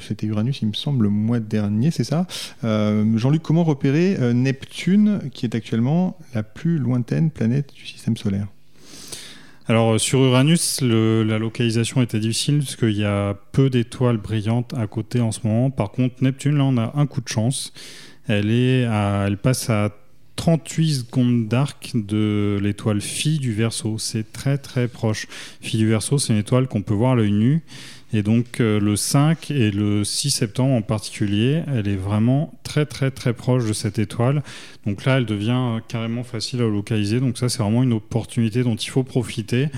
C'était 0.00 0.26
Uranus, 0.26 0.62
il 0.62 0.68
me 0.68 0.72
semble, 0.72 1.04
le 1.04 1.10
mois 1.10 1.40
dernier, 1.40 1.90
c'est 1.90 2.04
ça 2.04 2.26
Jean-Luc, 2.62 3.42
comment 3.42 3.64
repérer 3.64 4.16
Neptune, 4.32 5.20
qui 5.34 5.44
est 5.44 5.54
actuellement 5.54 6.16
la 6.34 6.42
plus 6.42 6.78
lointaine 6.78 7.30
planète 7.30 7.74
du 7.74 7.86
système 7.86 8.16
solaire? 8.16 8.46
Alors 9.66 9.98
sur 9.98 10.20
Uranus, 10.20 10.80
la 10.82 11.38
localisation 11.38 12.02
était 12.02 12.20
difficile 12.20 12.58
parce 12.58 12.76
qu'il 12.76 12.96
y 12.98 13.04
a 13.04 13.34
peu 13.52 13.70
d'étoiles 13.70 14.18
brillantes 14.18 14.74
à 14.74 14.86
côté 14.86 15.20
en 15.20 15.32
ce 15.32 15.40
moment. 15.46 15.70
Par 15.70 15.90
contre, 15.90 16.16
Neptune, 16.22 16.58
là, 16.58 16.64
on 16.64 16.76
a 16.76 16.92
un 16.94 17.06
coup 17.06 17.20
de 17.20 17.28
chance. 17.28 17.72
Elle, 18.26 18.50
est 18.50 18.82
elle 18.82 19.38
passe 19.38 19.70
à 19.70 19.90
38 20.36 20.94
secondes 20.94 21.48
d'arc 21.48 21.92
de 21.94 22.58
l'étoile 22.60 23.00
Phi 23.00 23.38
du 23.38 23.52
Verseau. 23.52 23.98
C'est 23.98 24.32
très 24.32 24.58
très 24.58 24.88
proche. 24.88 25.26
Phi 25.60 25.78
du 25.78 25.88
Verseau, 25.88 26.18
c'est 26.18 26.32
une 26.32 26.40
étoile 26.40 26.68
qu'on 26.68 26.82
peut 26.82 26.94
voir 26.94 27.12
à 27.12 27.14
l'œil 27.16 27.32
nu 27.32 27.62
et 28.14 28.22
donc 28.22 28.60
euh, 28.60 28.78
le 28.78 28.94
5 28.94 29.50
et 29.50 29.72
le 29.72 30.04
6 30.04 30.30
septembre 30.30 30.72
en 30.72 30.82
particulier, 30.82 31.64
elle 31.66 31.88
est 31.88 31.96
vraiment 31.96 32.54
très 32.62 32.86
très 32.86 33.10
très 33.10 33.32
proche 33.32 33.66
de 33.66 33.72
cette 33.72 33.98
étoile. 33.98 34.44
Donc 34.86 35.04
là, 35.04 35.18
elle 35.18 35.26
devient 35.26 35.80
carrément 35.88 36.22
facile 36.22 36.62
à 36.62 36.68
localiser. 36.68 37.18
Donc 37.18 37.36
ça, 37.36 37.48
c'est 37.48 37.60
vraiment 37.60 37.82
une 37.82 37.92
opportunité 37.92 38.62
dont 38.62 38.76
il 38.76 38.88
faut 38.88 39.02
profiter 39.02 39.68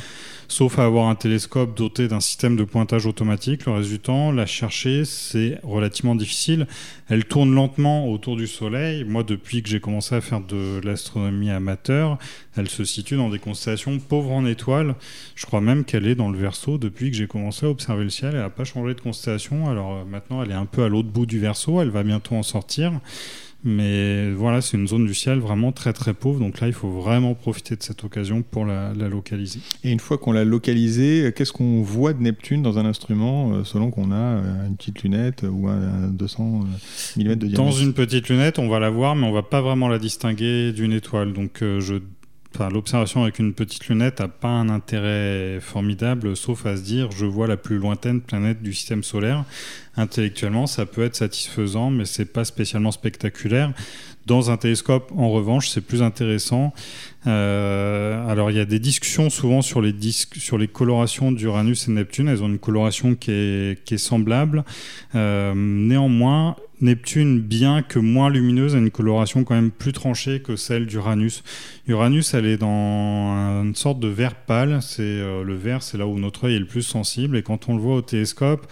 sauf 0.49 0.78
à 0.78 0.85
avoir 0.85 1.09
un 1.09 1.14
télescope 1.14 1.76
doté 1.76 2.09
d'un 2.09 2.21
système 2.21 2.57
de 2.57 2.64
pointage 2.64 3.07
automatique. 3.07 3.66
Le 3.66 3.73
reste 3.73 3.90
du 3.90 3.99
temps, 3.99 4.33
la 4.33 4.47
chercher, 4.47 5.05
c'est 5.05 5.59
relativement 5.62 6.14
difficile. 6.14 6.66
Elle 7.09 7.25
tourne 7.25 7.55
lentement 7.55 8.09
autour 8.11 8.37
du 8.37 8.47
Soleil. 8.47 9.05
Moi, 9.05 9.23
depuis 9.23 9.62
que 9.62 9.69
j'ai 9.69 9.81
commencé 9.81 10.14
à 10.14 10.21
faire 10.21 10.40
de 10.40 10.81
l'astronomie 10.85 11.50
amateur, 11.50 12.19
elle 12.57 12.69
se 12.69 12.85
situe 12.85 13.16
dans 13.16 13.31
des 13.31 13.38
constellations 13.38 13.99
pauvres 13.99 14.33
en 14.33 14.47
étoiles. 14.47 14.95
Je 15.35 15.47
crois 15.47 15.61
même 15.61 15.85
qu'elle 15.85 16.07
est 16.07 16.14
dans 16.14 16.31
le 16.31 16.38
Verseau 16.38 16.78
depuis 16.78 17.11
que 17.11 17.16
j'ai 17.16 17.26
commencé 17.26 17.66
à 17.66 17.71
observer 17.71 18.05
le 18.05 18.11
ciel. 18.11 18.25
Elle 18.35 18.40
n'a 18.40 18.50
pas 18.50 18.64
changé 18.64 18.95
de 18.95 19.00
constellation. 19.00 19.68
Alors 19.68 19.92
euh, 19.92 20.04
maintenant, 20.04 20.42
elle 20.42 20.50
est 20.50 20.54
un 20.54 20.66
peu 20.66 20.83
à 20.83 20.88
l'autre 20.88 21.09
bout 21.09 21.26
du 21.26 21.38
Verseau. 21.38 21.80
Elle 21.80 21.90
va 21.90 22.02
bientôt 22.02 22.35
en 22.35 22.42
sortir. 22.42 22.92
Mais 23.66 24.30
voilà, 24.30 24.61
c'est 24.61 24.76
une 24.76 24.87
zone 24.87 25.06
du 25.06 25.14
ciel 25.14 25.40
vraiment 25.40 25.73
très 25.73 25.92
très 25.92 26.14
pauvre. 26.14 26.38
Donc 26.38 26.61
là, 26.61 26.68
il 26.68 26.73
faut 26.73 26.88
vraiment 26.88 27.35
profiter 27.35 27.75
de 27.75 27.83
cette 27.83 28.04
occasion 28.04 28.42
pour 28.42 28.64
la, 28.64 28.92
localiser. 28.92 29.59
Et 29.83 29.90
une 29.90 29.99
fois 29.99 30.18
qu'on 30.18 30.30
l'a 30.30 30.45
localisée, 30.45 31.33
qu'est-ce 31.35 31.52
qu'on 31.52 31.83
voit 31.83 32.12
de 32.12 32.23
Neptune 32.23 32.62
dans 32.62 32.78
un 32.78 32.85
instrument 32.85 33.52
euh, 33.52 33.64
selon 33.64 33.90
qu'on 33.90 34.12
a 34.12 34.14
euh, 34.14 34.66
une 34.68 34.76
petite 34.76 35.02
lunette 35.02 35.45
ou 35.50 35.66
un 35.66 36.06
200 36.09 36.61
mm 37.16 37.23
de 37.23 37.35
diamètre? 37.35 37.56
Dans 37.56 37.73
une 37.73 37.92
petite 37.92 38.28
lunette, 38.28 38.61
on 38.61 38.68
va 38.68 38.78
la 38.78 38.90
voir, 38.90 39.16
mais 39.16 39.26
on 39.26 39.33
va 39.33 39.42
pas 39.42 39.61
vraiment 39.61 39.88
la 39.88 39.99
distinguer 39.99 40.73
d'une 40.73 40.92
étoile. 40.92 41.33
Donc 41.33 41.62
euh, 41.62 41.80
l'observation 42.70 43.22
avec 43.22 43.38
une 43.38 43.52
petite 43.52 43.88
lunette 43.88 44.20
n'a 44.20 44.28
pas 44.28 44.48
un 44.48 44.68
intérêt 44.68 45.58
formidable, 45.60 46.36
sauf 46.36 46.66
à 46.66 46.76
se 46.76 46.82
dire 46.82 47.10
je 47.10 47.26
vois 47.26 47.46
la 47.46 47.56
plus 47.56 47.78
lointaine 47.78 48.20
planète 48.20 48.62
du 48.62 48.72
système 48.72 49.02
solaire. 49.02 49.44
Intellectuellement, 49.96 50.66
ça 50.66 50.86
peut 50.86 51.02
être 51.02 51.16
satisfaisant, 51.16 51.90
mais 51.90 52.04
c'est 52.04 52.32
pas 52.32 52.44
spécialement 52.44 52.90
spectaculaire. 52.90 53.72
Dans 54.26 54.50
un 54.50 54.56
télescope, 54.56 55.12
en 55.16 55.30
revanche, 55.30 55.68
c'est 55.68 55.80
plus 55.80 56.02
intéressant. 56.02 56.75
Euh, 57.28 58.28
alors, 58.28 58.50
il 58.50 58.56
y 58.56 58.60
a 58.60 58.64
des 58.64 58.80
discussions 58.80 59.30
souvent 59.30 59.62
sur 59.62 59.80
les, 59.80 59.92
disques, 59.92 60.36
sur 60.36 60.58
les 60.58 60.66
colorations 60.66 61.30
d'Uranus 61.30 61.86
et 61.86 61.92
Neptune. 61.92 62.28
Elles 62.28 62.42
ont 62.42 62.48
une 62.48 62.58
coloration 62.58 63.14
qui 63.14 63.30
est, 63.30 63.84
qui 63.84 63.94
est 63.94 63.98
semblable. 63.98 64.64
Euh, 65.14 65.52
néanmoins, 65.54 66.56
Neptune, 66.80 67.40
bien 67.40 67.83
que 67.83 67.99
moins 67.99 68.28
lumineuse, 68.28 68.75
a 68.75 68.78
une 68.78 68.90
coloration 68.90 69.45
quand 69.45 69.54
même 69.54 69.71
plus 69.71 69.92
tranchée 69.92 70.40
que 70.40 70.56
celle 70.56 70.87
d'Uranus. 70.87 71.42
Uranus, 71.88 72.35
elle 72.35 72.47
est 72.47 72.59
dans 72.59 73.62
une 73.62 73.75
sorte 73.75 73.99
de 74.00 74.09
vert 74.09 74.35
pâle. 74.35 74.80
C'est 74.83 75.02
euh, 75.02 75.42
le 75.42 75.54
vert, 75.54 75.83
c'est 75.83 75.97
là 75.97 76.06
où 76.06 76.18
notre 76.18 76.45
œil 76.45 76.56
est 76.56 76.61
le 76.61 76.66
plus 76.66 76.83
sensible. 76.83 77.37
Et 77.37 77.42
quand 77.42 77.68
on 77.68 77.76
le 77.76 77.80
voit 77.80 77.97
au 77.97 78.02
télescope, 78.02 78.66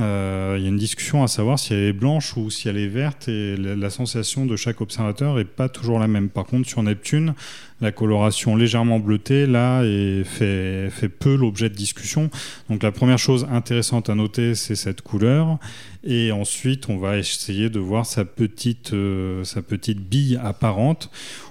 euh, 0.00 0.56
il 0.58 0.62
y 0.62 0.66
a 0.66 0.68
une 0.68 0.76
discussion 0.76 1.22
à 1.22 1.28
savoir 1.28 1.58
si 1.58 1.72
elle 1.72 1.84
est 1.84 1.92
blanche 1.92 2.36
ou 2.36 2.50
si 2.50 2.68
elle 2.68 2.78
est 2.78 2.88
verte 2.88 3.28
et 3.28 3.56
la, 3.56 3.90
sensation 3.90 4.44
de 4.44 4.56
chaque 4.56 4.80
observateur 4.80 5.38
est 5.38 5.44
pas 5.44 5.68
toujours 5.68 6.00
la 6.00 6.08
même. 6.08 6.30
Par 6.30 6.46
contre, 6.46 6.68
sur 6.68 6.82
Neptune, 6.82 7.34
la 7.80 7.92
coloration 7.92 8.56
légèrement 8.56 8.98
bleutée, 8.98 9.46
là, 9.46 9.82
fait, 10.24 10.88
fait 10.90 11.08
peu 11.08 11.34
l'objet 11.34 11.68
de 11.68 11.74
discussion. 11.74 12.30
Donc 12.70 12.82
la 12.82 12.92
première 12.92 13.18
chose 13.18 13.46
intéressante 13.50 14.08
à 14.08 14.14
noter, 14.14 14.54
c'est 14.54 14.76
cette 14.76 15.02
couleur. 15.02 15.58
Et 16.06 16.32
ensuite, 16.32 16.88
on 16.88 16.98
va 16.98 17.16
essayer 17.18 17.70
de 17.70 17.78
voir 17.80 18.06
sa 18.06 18.24
petite, 18.24 18.92
euh, 18.92 19.42
sa 19.44 19.62
petite 19.62 20.00
bille 20.00 20.38
apparente. 20.42 21.10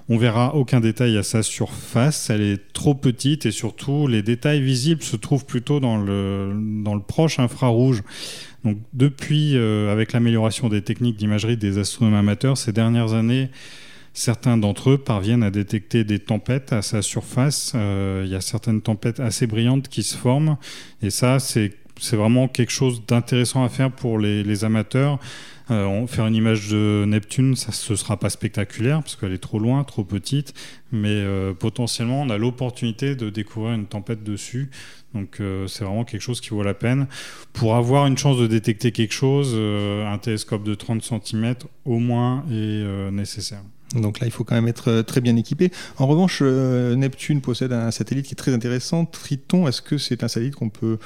On 0.10 0.18
verra 0.18 0.56
aucun 0.56 0.80
détail 0.80 1.18
à 1.18 1.24
sa 1.24 1.44
surface, 1.44 2.30
elle 2.30 2.42
est 2.42 2.74
trop 2.74 2.94
petite 2.94 3.46
et 3.46 3.52
surtout 3.52 4.08
les 4.08 4.22
détails 4.22 4.62
visibles 4.62 5.02
se 5.02 5.16
trouvent 5.16 5.46
plutôt 5.46 5.80
dans 5.80 5.98
le, 5.98 6.54
dans 6.84 6.94
le 6.94 7.02
proche 7.02 7.40
infrarouge. 7.40 8.04
Donc 8.64 8.78
depuis, 8.94 9.58
euh, 9.58 9.92
avec 9.92 10.14
l'amélioration 10.14 10.70
des 10.70 10.82
techniques 10.82 11.18
d'imagerie 11.18 11.58
des 11.58 11.78
astronomes 11.80 12.16
amateurs, 12.16 12.58
ces 12.58 12.72
dernières 12.72 13.14
années, 13.14 13.50
certains 14.14 14.58
d'entre 14.58 14.92
eux 14.92 14.98
parviennent 14.98 15.44
à 15.44 15.52
détecter 15.52 16.04
des 16.04 16.20
tempêtes 16.20 16.72
à 16.72 16.82
sa 16.82 17.02
surface. 17.02 17.74
Euh, 17.76 18.24
il 18.26 18.32
y 18.32 18.36
a 18.36 18.42
certaines 18.42 18.82
tempêtes 18.82 19.20
assez 19.20 19.48
brillantes 19.48 19.88
qui 19.90 20.04
se 20.04 20.16
forment 20.16 20.58
et 21.02 21.10
ça, 21.10 21.40
c'est 21.40 21.74
vraiment 22.12 22.48
quelque 22.48 22.72
chose 22.72 23.06
d'intéressant 23.06 23.64
à 23.64 23.70
faire 23.70 23.92
pour 23.92 24.20
les, 24.20 24.64
amateurs. 24.64 25.20
Euh, 25.72 26.06
faire 26.08 26.28
une 26.28 26.36
image 26.36 26.70
de 26.70 27.06
Neptune, 27.08 27.56
ça 27.56 27.70
ne 27.90 27.96
sera 27.96 28.20
pas 28.20 28.30
spectaculaire 28.30 29.00
parce 29.00 29.16
qu'elle 29.16 29.32
est 29.32 29.38
trop 29.38 29.60
loin, 29.60 29.84
trop 29.86 30.04
petite, 30.04 30.54
mais 30.92 31.08
euh, 31.10 31.54
potentiellement 31.54 32.22
on 32.22 32.30
a 32.30 32.38
l'opportunité 32.38 33.16
de 33.16 33.30
découvrir 33.30 33.74
une 33.74 33.86
tempête 33.86 34.24
dessus. 34.24 34.70
Donc 35.14 35.38
euh, 35.40 35.68
c'est 35.68 35.84
vraiment 35.84 36.04
quelque 36.04 36.22
chose 36.22 36.42
qui 36.42 36.50
vaut 36.50 36.64
la 36.64 36.74
peine. 36.74 37.08
Pour 37.54 37.76
avoir 37.76 38.08
une 38.08 38.18
chance 38.18 38.38
de 38.38 38.48
détecter 38.48 38.92
quelque 38.92 39.14
chose, 39.14 39.54
un 39.56 40.18
télescope 40.18 40.64
de 40.64 40.74
30 40.76 41.04
cm 41.04 41.56
au 41.86 42.00
moins 42.00 42.44
est 42.52 43.12
nécessaire. 43.12 43.62
Donc 43.96 44.20
là, 44.20 44.26
il 44.26 44.32
faut 44.32 44.44
quand 44.44 44.56
même 44.56 44.68
être 44.68 45.02
très 45.02 45.22
bien 45.22 45.36
équipé. 45.36 45.72
En 45.98 46.08
revanche, 46.08 46.42
Neptune 46.42 47.42
possède 47.42 47.74
un 47.74 47.92
satellite 47.92 48.26
qui 48.26 48.34
est 48.34 48.36
très 48.36 48.54
intéressant. 48.54 49.06
Triton, 49.06 49.68
est-ce 49.68 49.84
que 49.84 50.00
c'est 50.00 50.24
un 50.24 50.28
satellite 50.28 50.56
qu'on 50.56 50.70
peut 50.70 50.98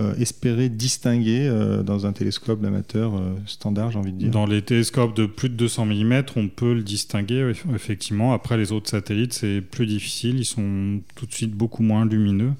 euh, 0.00 0.12
espérer 0.16 0.68
distinguer 0.68 1.46
euh, 1.46 1.84
dans 1.84 2.04
un 2.04 2.12
télescope 2.12 2.60
d'amateur 2.60 3.14
euh, 3.14 3.36
standard, 3.46 3.92
j'ai 3.92 3.98
envie 4.00 4.12
de 4.12 4.18
dire? 4.18 4.30
Dans 4.30 4.44
les 4.44 4.60
télescopes 4.60 5.14
de 5.14 5.24
plus 5.24 5.48
de 5.48 5.54
200 5.54 5.86
mm, 5.86 6.22
on 6.34 6.48
peut 6.48 6.74
le 6.74 6.82
distinguer, 6.82 7.52
effectivement. 7.72 8.32
Après, 8.32 8.56
les 8.56 8.72
autres 8.72 8.90
satellites, 8.90 9.34
c'est 9.34 9.60
plus 9.60 9.86
difficile. 9.86 10.40
Ils 10.40 10.44
sont 10.44 11.00
tout 11.14 11.26
de 11.26 11.32
suite 11.32 11.52
beaucoup 11.52 11.84
moins 11.84 12.06
lumineux. 12.06 12.54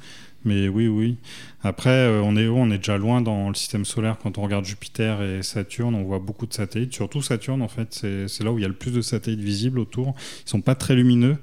Mais 0.45 0.69
oui, 0.69 0.87
oui. 0.89 1.17
Après, 1.63 1.91
euh, 1.91 2.21
on 2.23 2.37
est 2.37 2.47
on 2.49 2.71
est 2.71 2.77
déjà 2.77 2.99
loin 2.99 3.23
dans 3.23 3.49
le 3.49 3.55
système 3.55 3.85
solaire. 3.85 4.19
Quand 4.23 4.37
on 4.37 4.43
regarde 4.43 4.65
Jupiter 4.65 5.23
et 5.23 5.43
Saturne, 5.43 5.95
on 5.95 6.05
voit 6.05 6.19
beaucoup 6.19 6.47
de 6.47 6.53
satellites. 6.53 6.93
Surtout 6.93 7.23
Saturne, 7.23 7.63
en 7.63 7.69
fait, 7.69 8.05
c'est 8.27 8.45
là 8.45 8.53
où 8.53 8.59
il 8.59 8.63
y 8.63 8.65
a 8.67 8.69
le 8.69 8.75
plus 8.75 8.93
de 8.93 9.01
satellites 9.01 9.41
visibles 9.41 9.79
autour. 9.79 10.15
Ils 10.47 10.51
sont 10.51 10.61
pas 10.61 10.75
très 10.75 10.95
lumineux, 10.95 11.39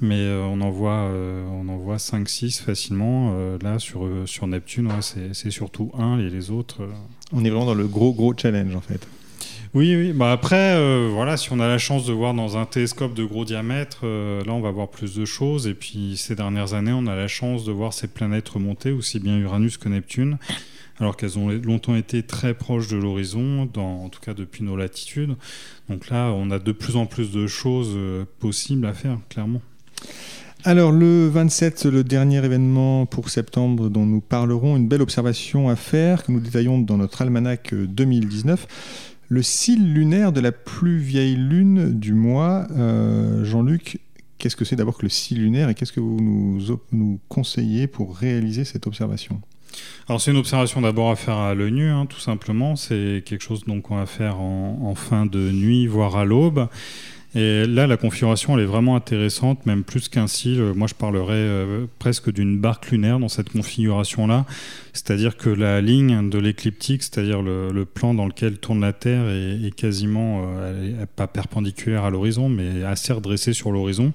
mais 0.00 0.20
euh, 0.20 0.42
on 0.44 0.60
en 0.62 0.70
voit, 0.70 1.10
euh, 1.10 1.46
on 1.48 1.68
en 1.68 1.76
voit 1.76 1.96
5-6 1.96 2.62
facilement. 2.62 3.36
là, 3.62 3.78
sur, 3.78 4.08
sur 4.26 4.46
Neptune, 4.46 4.90
c'est 5.00 5.50
surtout 5.50 5.90
un 5.98 6.18
et 6.18 6.30
les 6.30 6.50
autres. 6.50 6.88
On 7.32 7.44
est 7.44 7.50
vraiment 7.50 7.66
dans 7.66 7.74
le 7.74 7.86
gros, 7.86 8.14
gros 8.14 8.34
challenge, 8.36 8.74
en 8.74 8.80
fait. 8.80 9.06
Oui, 9.74 9.94
oui. 9.94 10.12
Bah 10.12 10.32
après, 10.32 10.76
euh, 10.76 11.10
voilà, 11.12 11.36
si 11.36 11.52
on 11.52 11.60
a 11.60 11.68
la 11.68 11.76
chance 11.76 12.06
de 12.06 12.12
voir 12.12 12.32
dans 12.32 12.56
un 12.56 12.64
télescope 12.64 13.12
de 13.12 13.24
gros 13.24 13.44
diamètre, 13.44 14.00
euh, 14.04 14.42
là, 14.44 14.52
on 14.52 14.60
va 14.60 14.70
voir 14.70 14.88
plus 14.88 15.14
de 15.14 15.24
choses. 15.26 15.66
Et 15.66 15.74
puis, 15.74 16.16
ces 16.16 16.34
dernières 16.34 16.72
années, 16.72 16.92
on 16.92 17.06
a 17.06 17.14
la 17.14 17.28
chance 17.28 17.64
de 17.64 17.72
voir 17.72 17.92
ces 17.92 18.08
planètes 18.08 18.48
remonter, 18.48 18.92
aussi 18.92 19.20
bien 19.20 19.36
Uranus 19.36 19.76
que 19.76 19.90
Neptune, 19.90 20.38
alors 21.00 21.16
qu'elles 21.16 21.38
ont 21.38 21.48
longtemps 21.48 21.96
été 21.96 22.22
très 22.22 22.54
proches 22.54 22.88
de 22.88 22.96
l'horizon, 22.96 23.68
en 23.76 24.08
tout 24.08 24.20
cas 24.20 24.32
depuis 24.32 24.64
nos 24.64 24.76
latitudes. 24.76 25.36
Donc 25.90 26.08
là, 26.08 26.32
on 26.32 26.50
a 26.50 26.58
de 26.58 26.72
plus 26.72 26.96
en 26.96 27.04
plus 27.04 27.30
de 27.30 27.46
choses 27.46 27.92
euh, 27.94 28.24
possibles 28.40 28.86
à 28.86 28.94
faire, 28.94 29.18
clairement. 29.28 29.60
Alors 30.64 30.90
le 30.90 31.28
27, 31.28 31.86
le 31.86 32.02
dernier 32.02 32.44
événement 32.44 33.06
pour 33.06 33.30
septembre 33.30 33.88
dont 33.90 34.06
nous 34.06 34.20
parlerons, 34.20 34.76
une 34.76 34.88
belle 34.88 35.02
observation 35.02 35.68
à 35.68 35.76
faire 35.76 36.24
que 36.24 36.32
nous 36.32 36.40
détaillons 36.40 36.78
dans 36.78 36.96
notre 36.96 37.22
almanach 37.22 37.72
2019. 37.72 38.66
Le 39.30 39.42
cil 39.42 39.92
lunaire 39.92 40.32
de 40.32 40.40
la 40.40 40.52
plus 40.52 40.98
vieille 40.98 41.36
lune 41.36 41.98
du 41.98 42.14
mois. 42.14 42.66
Euh, 42.70 43.44
Jean-Luc, 43.44 44.00
qu'est-ce 44.38 44.56
que 44.56 44.64
c'est 44.64 44.76
d'abord 44.76 44.96
que 44.96 45.02
le 45.02 45.10
cil 45.10 45.42
lunaire 45.42 45.68
et 45.68 45.74
qu'est-ce 45.74 45.92
que 45.92 46.00
vous 46.00 46.18
nous, 46.92 47.20
conseillez 47.28 47.86
pour 47.86 48.16
réaliser 48.16 48.64
cette 48.64 48.86
observation? 48.86 49.40
Alors 50.08 50.20
c'est 50.20 50.30
une 50.30 50.38
observation 50.38 50.80
d'abord 50.80 51.10
à 51.10 51.16
faire 51.16 51.36
à 51.36 51.54
l'œil 51.54 51.72
nu, 51.72 51.90
hein, 51.90 52.06
tout 52.06 52.20
simplement. 52.20 52.74
C'est 52.74 53.22
quelque 53.26 53.42
chose 53.42 53.64
qu'on 53.64 53.96
va 53.96 54.06
faire 54.06 54.40
en, 54.40 54.94
fin 54.94 55.26
de 55.26 55.52
nuit, 55.52 55.86
voire 55.86 56.16
à 56.16 56.24
l'aube. 56.24 56.68
Et 57.34 57.66
là, 57.66 57.86
la 57.86 57.98
configuration, 57.98 58.56
elle 58.56 58.64
est 58.64 58.66
vraiment 58.66 58.96
intéressante, 58.96 59.66
même 59.66 59.84
plus 59.84 60.08
qu'un 60.08 60.26
cil. 60.26 60.62
Moi, 60.74 60.88
je 60.88 60.94
parlerais 60.94 61.34
euh, 61.34 61.84
presque 61.98 62.32
d'une 62.32 62.58
barque 62.58 62.90
lunaire 62.90 63.18
dans 63.18 63.28
cette 63.28 63.50
configuration-là. 63.50 64.46
C'est-à-dire 64.94 65.36
que 65.36 65.50
la 65.50 65.82
ligne 65.82 66.30
de 66.30 66.38
l'écliptique, 66.38 67.02
c'est-à-dire 67.02 67.42
le, 67.42 67.84
plan 67.84 68.14
dans 68.14 68.26
lequel 68.26 68.58
tourne 68.58 68.80
la 68.80 68.94
Terre, 68.94 69.28
est, 69.28 69.74
quasiment, 69.76 70.42
euh, 70.56 71.04
pas 71.16 71.26
perpendiculaire 71.26 72.04
à 72.04 72.10
l'horizon, 72.10 72.48
mais 72.48 72.82
assez 72.82 73.12
redressée 73.12 73.52
sur 73.52 73.72
l'horizon. 73.72 74.14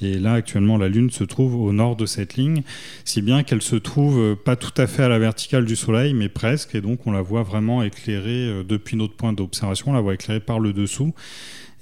Et 0.00 0.18
là, 0.18 0.32
actuellement, 0.32 0.78
la 0.78 0.88
Lune 0.88 1.10
se 1.10 1.22
trouve 1.22 1.56
au 1.56 1.72
nord 1.72 1.96
de 1.96 2.06
cette 2.06 2.36
ligne, 2.36 2.62
si 3.04 3.20
bien 3.20 3.42
qu'elle 3.42 3.62
se 3.62 3.76
trouve 3.76 4.18
euh, 4.18 4.34
pas 4.34 4.56
tout 4.56 4.72
à 4.78 4.86
fait 4.86 5.02
à 5.02 5.08
la 5.10 5.18
verticale 5.18 5.66
du 5.66 5.76
Soleil, 5.76 6.14
mais 6.14 6.30
presque. 6.30 6.74
Et 6.74 6.80
donc, 6.80 7.06
on 7.06 7.12
la 7.12 7.22
voit 7.22 7.42
vraiment 7.42 7.82
éclairée 7.82 8.64
depuis 8.66 8.96
notre 8.96 9.14
point 9.14 9.34
d'observation, 9.34 9.90
on 9.90 9.94
la 9.94 10.00
voit 10.00 10.14
éclairée 10.14 10.40
par 10.40 10.60
le 10.60 10.72
dessous. 10.72 11.12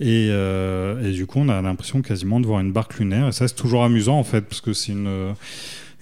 Euh, 0.03 1.09
et, 1.09 1.13
du 1.13 1.27
coup, 1.27 1.39
on 1.39 1.49
a 1.49 1.61
l'impression 1.63 2.03
quasiment 2.03 2.41
de 2.41 2.47
voir 2.47 2.61
une 2.61 2.73
barque 2.73 2.99
lunaire. 2.99 3.29
Et 3.29 3.33
ça, 3.33 3.49
c'est 3.49 3.55
toujours 3.55 3.85
amusant 3.85 4.19
en 4.19 4.25
fait, 4.25 4.43
parce 4.43 4.61
que 4.61 4.73
c'est 4.73 4.93
une, 4.93 5.35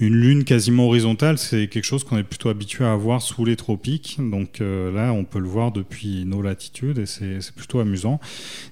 une 0.00 0.14
lune 0.14 0.45
quasiment 0.45 0.87
horizontale. 0.87 1.38
C'est 1.38 1.69
quelque 1.69 1.85
chose 1.85 2.04
qu'on 2.04 2.16
est 2.16 2.25
plutôt 2.25 2.49
habitué 2.49 2.85
à 2.85 2.95
voir 2.97 3.23
sous 3.23 3.45
les 3.45 3.57
tropiques. 3.57 4.16
Donc 4.19 4.61
euh, 4.61 4.90
là, 4.92 5.12
on 5.12 5.25
peut 5.25 5.38
le 5.38 5.49
voir 5.49 5.73
depuis 5.73 6.25
nos 6.25 6.42
latitudes 6.42 6.99
et 6.99 7.07
c'est 7.07 7.54
plutôt 7.54 7.80
amusant. 7.80 8.21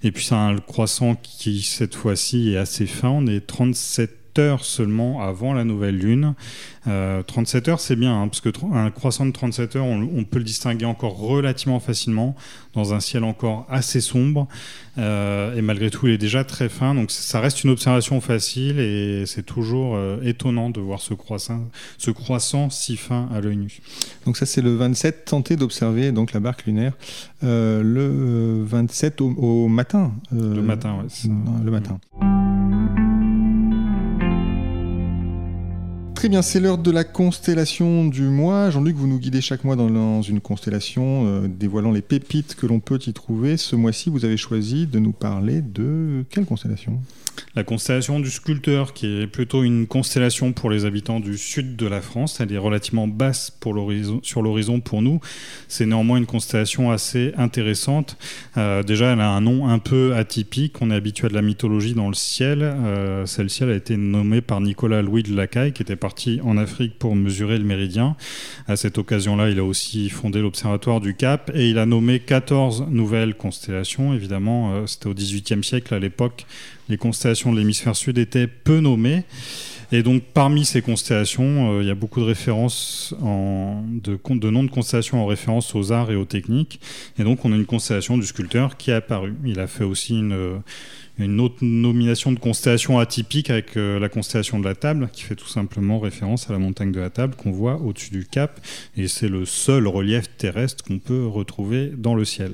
Et 0.03 0.11
puis, 0.11 0.25
c'est 0.25 0.35
un 0.35 0.57
croissant 0.57 1.15
qui, 1.15 1.63
cette 1.63 1.95
fois-ci, 1.95 2.53
est 2.53 2.57
assez 2.57 2.87
fin. 2.87 3.11
On 3.11 3.27
est 3.27 3.47
37 3.47 4.18
heures 4.39 4.65
seulement 4.65 5.23
avant 5.23 5.53
la 5.53 5.65
nouvelle 5.65 5.97
lune. 5.97 6.35
37 7.27 7.69
euh, 7.69 7.73
heures, 7.73 7.81
c'est 7.81 7.97
bien, 7.97 8.23
hein, 8.23 8.29
parce 8.29 8.41
que 8.41 8.49
un 8.73 8.91
croissant 8.91 9.27
de 9.27 9.33
37 9.33 9.77
heures, 9.77 9.85
on, 9.85 10.25
peut 10.25 10.39
le 10.39 10.45
distinguer 10.45 10.87
encore 10.87 11.19
relativement 11.19 11.81
facilement 11.81 12.35
dans 12.75 12.95
un 12.95 13.01
ciel 13.01 13.25
encore 13.25 13.67
assez 13.69 14.01
sombre. 14.01 14.49
Euh, 14.97 15.55
et 15.55 15.63
malgré 15.63 15.91
tout, 15.91 16.07
il 16.07 16.15
est 16.15 16.19
déjà 16.19 16.45
très 16.45 16.69
fin. 16.69 16.95
Donc 16.95 17.11
ça 17.11 17.41
reste 17.41 17.65
une 17.65 17.71
observation 17.71 18.21
facile 18.21 18.79
et 18.79 19.25
c'est 19.27 19.45
toujours 19.45 19.97
euh, 19.97 20.19
étonnant 20.23 20.71
de 20.71 20.81
voir 20.81 21.01
ce 21.01 21.15
croissant, 21.15 21.69
ce 21.99 22.11
croissant 22.11 22.71
si 22.71 22.97
fin 22.97 23.29
à 23.35 23.41
l'œil 23.41 23.57
nu. 23.57 23.81
Donc 24.25 24.37
ça, 24.37 24.47
c'est 24.47 24.63
le 24.63 24.75
27. 24.75 25.27
Tentez 25.27 25.57
d'observer 25.57 26.13
donc 26.13 26.33
la 26.33 26.41
barque 26.41 26.65
lunaire 26.67 26.93
le 27.43 28.65
27 28.65 29.21
au, 29.21 29.69
matin. 29.69 30.13
le 30.33 30.63
matin, 30.63 31.05
oui. 31.05 31.31
Le 31.65 31.71
matin. 31.71 32.01
Très 36.19 36.29
bien, 36.29 36.43
c'est 36.43 36.59
l'heure 36.59 36.79
de 36.79 36.91
la 36.91 37.05
constellation 37.05 38.05
du 38.05 38.23
mois. 38.23 38.71
Jean-Luc, 38.71 38.97
vous 38.97 39.07
nous 39.07 39.21
guidez 39.21 39.41
chaque 39.41 39.63
mois 39.63 39.77
dans, 39.77 40.21
une 40.21 40.41
constellation, 40.41 41.29
euh, 41.29 41.47
dévoilant 41.47 41.93
les 41.93 42.03
pépites 42.03 42.57
que 42.57 42.67
l'on 42.67 42.81
peut 42.81 42.99
y 43.07 43.13
trouver. 43.13 43.57
Ce 43.57 43.77
mois-ci, 43.77 44.11
vous 44.11 44.25
avez 44.25 44.37
choisi 44.37 44.89
de 44.89 44.99
nous 44.99 45.13
parler 45.13 45.63
de 45.63 46.25
quelle 46.29 46.45
constellation? 46.45 46.99
La 47.55 47.65
constellation 47.65 48.21
du 48.21 48.31
sculpteur, 48.31 48.93
qui 48.93 49.23
est 49.23 49.27
plutôt 49.27 49.63
une 49.63 49.87
constellation 49.87 50.53
pour 50.53 50.71
les 50.71 50.85
habitants 50.85 51.21
du 51.21 51.39
sud 51.39 51.77
de 51.77 51.87
la 51.87 52.01
France. 52.01 52.41
Elle 52.41 52.53
est 52.53 52.59
relativement 52.59 53.09
basse 53.09 53.51
pour 53.51 53.75
sur 54.23 54.43
l'horizon 54.43 54.81
pour 54.81 55.03
nous. 55.03 55.21
C'est 55.69 55.87
néanmoins 55.87 56.19
une 56.19 56.27
constellation 56.27 56.91
assez 56.91 57.33
intéressante. 57.37 58.17
Euh, 58.57 58.83
déjà, 58.83 59.13
elle 59.13 59.21
a 59.21 59.31
un 59.31 59.41
nom 59.41 59.69
un 59.69 59.79
peu 59.79 60.15
atypique. 60.15 60.81
On 60.81 60.91
est 60.91 60.95
habitué 60.95 61.27
à 61.27 61.29
de 61.29 61.35
la 61.35 61.43
mythologie 61.43 61.95
dans 61.95 62.09
le 62.09 62.15
ciel. 62.15 62.63
Euh, 62.63 63.27
celle-ci, 63.27 63.65
a 63.65 63.75
été 63.75 63.97
nommée 63.97 64.41
par 64.41 64.61
Nicolas 64.61 65.03
Louis 65.03 65.23
de 65.23 65.35
Lacaille, 65.35 65.73
qui 65.73 65.83
était 65.83 65.97
parti 65.97 66.41
en 66.45 66.57
Afrique 66.57 66.99
pour 66.99 67.17
mesurer 67.17 67.59
le 67.59 67.65
méridien. 67.65 68.17
À 68.67 68.77
cette 68.77 68.99
occasion-là, 68.99 69.51
il 69.51 69.59
a 69.59 69.65
aussi 69.65 70.09
fondé 70.09 70.41
l'Observatoire 70.41 71.01
du 71.01 71.15
Cap 71.15 71.51
et 71.55 71.71
il 71.71 71.79
a 71.79 71.87
nommé 71.87 72.21
14 72.21 72.87
nouvelles 72.89 73.35
constellations. 73.35 74.15
Évidemment, 74.15 74.73
euh, 74.73 74.87
c'était 74.87 75.09
au 75.09 75.15
XVIIIe 75.15 75.65
siècle 75.65 75.95
à 75.95 75.99
l'époque 75.99 76.47
les 76.89 76.97
constellations 76.97 77.53
de 77.53 77.59
l'hémisphère 77.59 77.97
sud 77.97 78.19
étaient 78.19 78.47
peu 78.47 78.81
nommées. 78.81 79.25
Et 79.91 80.03
donc, 80.03 80.23
parmi 80.35 80.67
ces 80.67 80.83
constellations, 80.83 81.73
euh, 81.73 81.83
il 81.83 81.89
y 81.89 81.91
a 81.91 81.95
beaucoup 81.95 82.21
de 82.21 82.27
références, 82.27 83.15
en, 83.23 83.83
de, 83.89 84.19
de 84.23 84.51
noms 84.51 84.65
de 84.65 84.71
constellations 84.71 85.23
en 85.23 85.27
référence 85.27 85.75
aux 85.75 85.93
arts 85.93 86.11
et 86.11 86.17
aux 86.17 86.27
techniques. 86.27 86.79
Et 87.19 87.25
donc, 87.25 87.47
on 87.47 87.53
a 87.53 87.57
une 87.57 87.65
constellation 87.65 88.19
du 88.19 88.27
sculpteur 88.27 88.77
qui 88.77 88.91
est 88.91 88.95
apparue. 88.95 89.35
Il 89.47 89.61
a 89.61 89.67
fait 89.67 89.85
aussi 89.85 90.19
une, 90.19 90.61
une 91.19 91.41
autre 91.41 91.59
nomination 91.63 92.33
de 92.33 92.39
constellation 92.39 92.99
atypique 92.99 93.51
avec 93.51 93.77
euh, 93.77 93.99
la 93.99 94.09
constellation 94.09 94.59
de 94.59 94.65
la 94.65 94.75
table, 94.75 95.09
qui 95.13 95.23
fait 95.23 95.35
tout 95.35 95.49
simplement 95.49 95.99
référence 95.99 96.49
à 96.49 96.53
la 96.53 96.59
montagne 96.59 96.93
de 96.93 97.01
la 97.01 97.11
table 97.11 97.35
qu'on 97.35 97.51
voit 97.51 97.81
au-dessus 97.81 98.11
du 98.11 98.25
cap, 98.25 98.61
et 98.97 99.09
c'est 99.09 99.29
le 99.29 99.45
seul 99.45 99.87
relief 99.87 100.29
terrestre 100.37 100.85
qu'on 100.85 100.99
peut 100.99 101.27
retrouver 101.27 101.93
dans 101.97 102.15
le 102.15 102.25
ciel. 102.25 102.53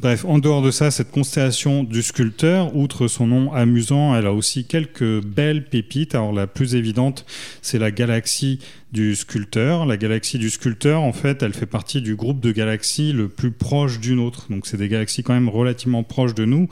Bref, 0.00 0.24
en 0.26 0.38
dehors 0.38 0.62
de 0.62 0.70
ça, 0.70 0.90
cette 0.90 1.10
constellation 1.10 1.84
du 1.84 2.02
sculpteur, 2.02 2.76
outre 2.76 3.08
son 3.08 3.26
nom 3.26 3.52
amusant, 3.52 4.14
elle 4.14 4.26
a 4.26 4.32
aussi 4.32 4.66
quelques 4.66 5.22
belles 5.22 5.64
pépites. 5.64 6.14
Alors 6.14 6.32
la 6.32 6.46
plus 6.46 6.74
évidente, 6.74 7.24
c'est 7.62 7.78
la 7.78 7.90
galaxie 7.90 8.58
du 8.92 9.14
sculpteur. 9.14 9.84
La 9.84 9.96
galaxie 9.96 10.38
du 10.38 10.48
sculpteur, 10.50 11.02
en 11.02 11.12
fait, 11.12 11.42
elle 11.42 11.52
fait 11.52 11.66
partie 11.66 12.00
du 12.00 12.14
groupe 12.14 12.40
de 12.40 12.52
galaxies 12.52 13.12
le 13.12 13.28
plus 13.28 13.50
proche 13.50 14.00
d'une 14.00 14.18
autre. 14.18 14.46
Donc 14.50 14.66
c'est 14.66 14.76
des 14.76 14.88
galaxies 14.88 15.22
quand 15.22 15.34
même 15.34 15.48
relativement 15.48 16.02
proches 16.02 16.34
de 16.34 16.44
nous. 16.44 16.68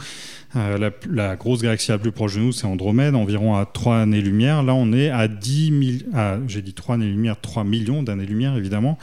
Euh, 0.56 0.90
la, 1.10 1.36
grosse 1.36 1.62
galaxie 1.62 1.90
la 1.90 1.98
plus 1.98 2.12
proche 2.12 2.36
de 2.36 2.40
nous, 2.40 2.52
c'est 2.52 2.66
Andromède, 2.66 3.14
environ 3.14 3.56
à 3.56 3.66
3 3.66 3.96
années-lumière. 3.98 4.62
Là, 4.62 4.74
on 4.74 4.92
est 4.92 5.10
à 5.10 5.26
10 5.26 6.00
000... 6.12 6.22
j'ai 6.46 6.62
dit 6.62 6.74
3 6.74 6.94
années-lumière, 6.94 7.40
3 7.40 7.64
millions 7.64 8.02
d'années-lumière, 8.02 8.56
évidemment. 8.56 8.98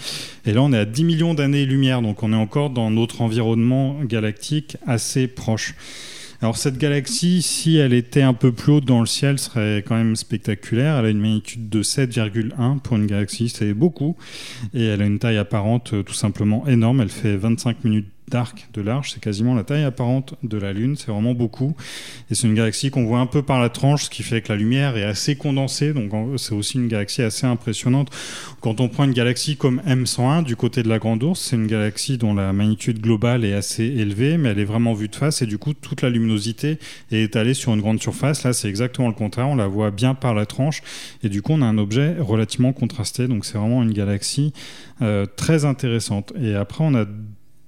Et 0.45 0.53
là, 0.53 0.61
on 0.61 0.71
est 0.71 0.77
à 0.77 0.85
10 0.85 1.03
millions 1.03 1.33
d'années-lumière. 1.33 2.01
Donc 2.01 2.23
on 2.23 2.31
est 2.31 2.35
encore 2.35 2.69
dans 2.69 2.89
notre 2.89 3.21
environnement 3.21 4.01
galactique 4.03 4.77
assez 4.87 5.27
proche. 5.27 5.75
Alors 6.41 6.57
cette 6.57 6.79
galaxie, 6.79 7.43
si 7.43 7.77
elle 7.77 7.93
était 7.93 8.23
un 8.23 8.33
peu 8.33 8.51
plus 8.51 8.71
haute 8.73 8.85
dans 8.85 8.99
le 8.99 9.05
ciel, 9.05 9.37
serait 9.37 9.83
quand 9.87 9.95
même 9.95 10.15
spectaculaire. 10.15 10.97
Elle 10.97 11.05
a 11.05 11.09
une 11.09 11.19
magnitude 11.19 11.69
de 11.69 11.83
7,1 11.83 12.79
pour 12.79 12.97
une 12.97 13.05
galaxie, 13.05 13.47
c'est 13.47 13.75
beaucoup. 13.75 14.17
Et 14.73 14.85
elle 14.85 15.03
a 15.03 15.05
une 15.05 15.19
taille 15.19 15.37
apparente 15.37 16.03
tout 16.03 16.13
simplement 16.15 16.67
énorme. 16.67 17.01
Elle 17.01 17.09
fait 17.09 17.37
25 17.37 17.83
minutes 17.83 18.09
d'arc 18.27 18.69
de 18.73 18.81
large, 18.81 19.11
c'est 19.11 19.19
quasiment 19.19 19.55
la 19.55 19.63
taille 19.63 19.83
apparente 19.83 20.35
de 20.43 20.57
la 20.57 20.73
Lune, 20.73 20.95
c'est 20.95 21.11
vraiment 21.11 21.33
beaucoup. 21.33 21.75
Et 22.29 22.35
c'est 22.35 22.47
une 22.47 22.55
galaxie 22.55 22.89
qu'on 22.89 23.05
voit 23.05 23.19
un 23.19 23.25
peu 23.25 23.41
par 23.41 23.59
la 23.59 23.69
tranche, 23.69 24.05
ce 24.05 24.09
qui 24.09 24.23
fait 24.23 24.41
que 24.41 24.51
la 24.53 24.57
lumière 24.57 24.95
est 24.97 25.03
assez 25.03 25.35
condensée, 25.35 25.93
donc 25.93 26.11
c'est 26.37 26.53
aussi 26.53 26.77
une 26.77 26.87
galaxie 26.87 27.21
assez 27.21 27.45
impressionnante. 27.45 28.09
Quand 28.61 28.79
on 28.79 28.87
prend 28.87 29.03
une 29.03 29.13
galaxie 29.13 29.57
comme 29.57 29.81
M101 29.85 30.43
du 30.43 30.55
côté 30.55 30.81
de 30.81 30.89
la 30.89 30.99
Grande 30.99 31.23
Ourse, 31.23 31.41
c'est 31.41 31.55
une 31.55 31.67
galaxie 31.67 32.17
dont 32.17 32.33
la 32.33 32.53
magnitude 32.53 33.01
globale 33.01 33.43
est 33.43 33.53
assez 33.53 33.83
élevée, 33.83 34.37
mais 34.37 34.49
elle 34.49 34.59
est 34.59 34.65
vraiment 34.65 34.93
vue 34.93 35.09
de 35.09 35.15
face, 35.15 35.41
et 35.41 35.45
du 35.45 35.57
coup 35.57 35.73
toute 35.73 36.01
la 36.01 36.09
luminosité 36.09 36.79
est 37.11 37.23
étalée 37.23 37.53
sur 37.53 37.73
une 37.73 37.81
grande 37.81 38.01
surface. 38.01 38.43
Là, 38.43 38.53
c'est 38.53 38.69
exactement 38.69 39.09
le 39.09 39.13
contraire, 39.13 39.49
on 39.49 39.55
la 39.55 39.67
voit 39.67 39.91
bien 39.91 40.15
par 40.15 40.33
la 40.33 40.45
tranche, 40.45 40.81
et 41.23 41.29
du 41.29 41.41
coup 41.41 41.51
on 41.53 41.61
a 41.61 41.65
un 41.65 41.77
objet 41.77 42.15
relativement 42.19 42.71
contrasté, 42.71 43.27
donc 43.27 43.45
c'est 43.45 43.57
vraiment 43.57 43.83
une 43.83 43.93
galaxie 43.93 44.53
euh, 45.01 45.25
très 45.25 45.65
intéressante. 45.65 46.31
Et 46.39 46.55
après, 46.55 46.83
on 46.83 46.93
a 46.93 47.05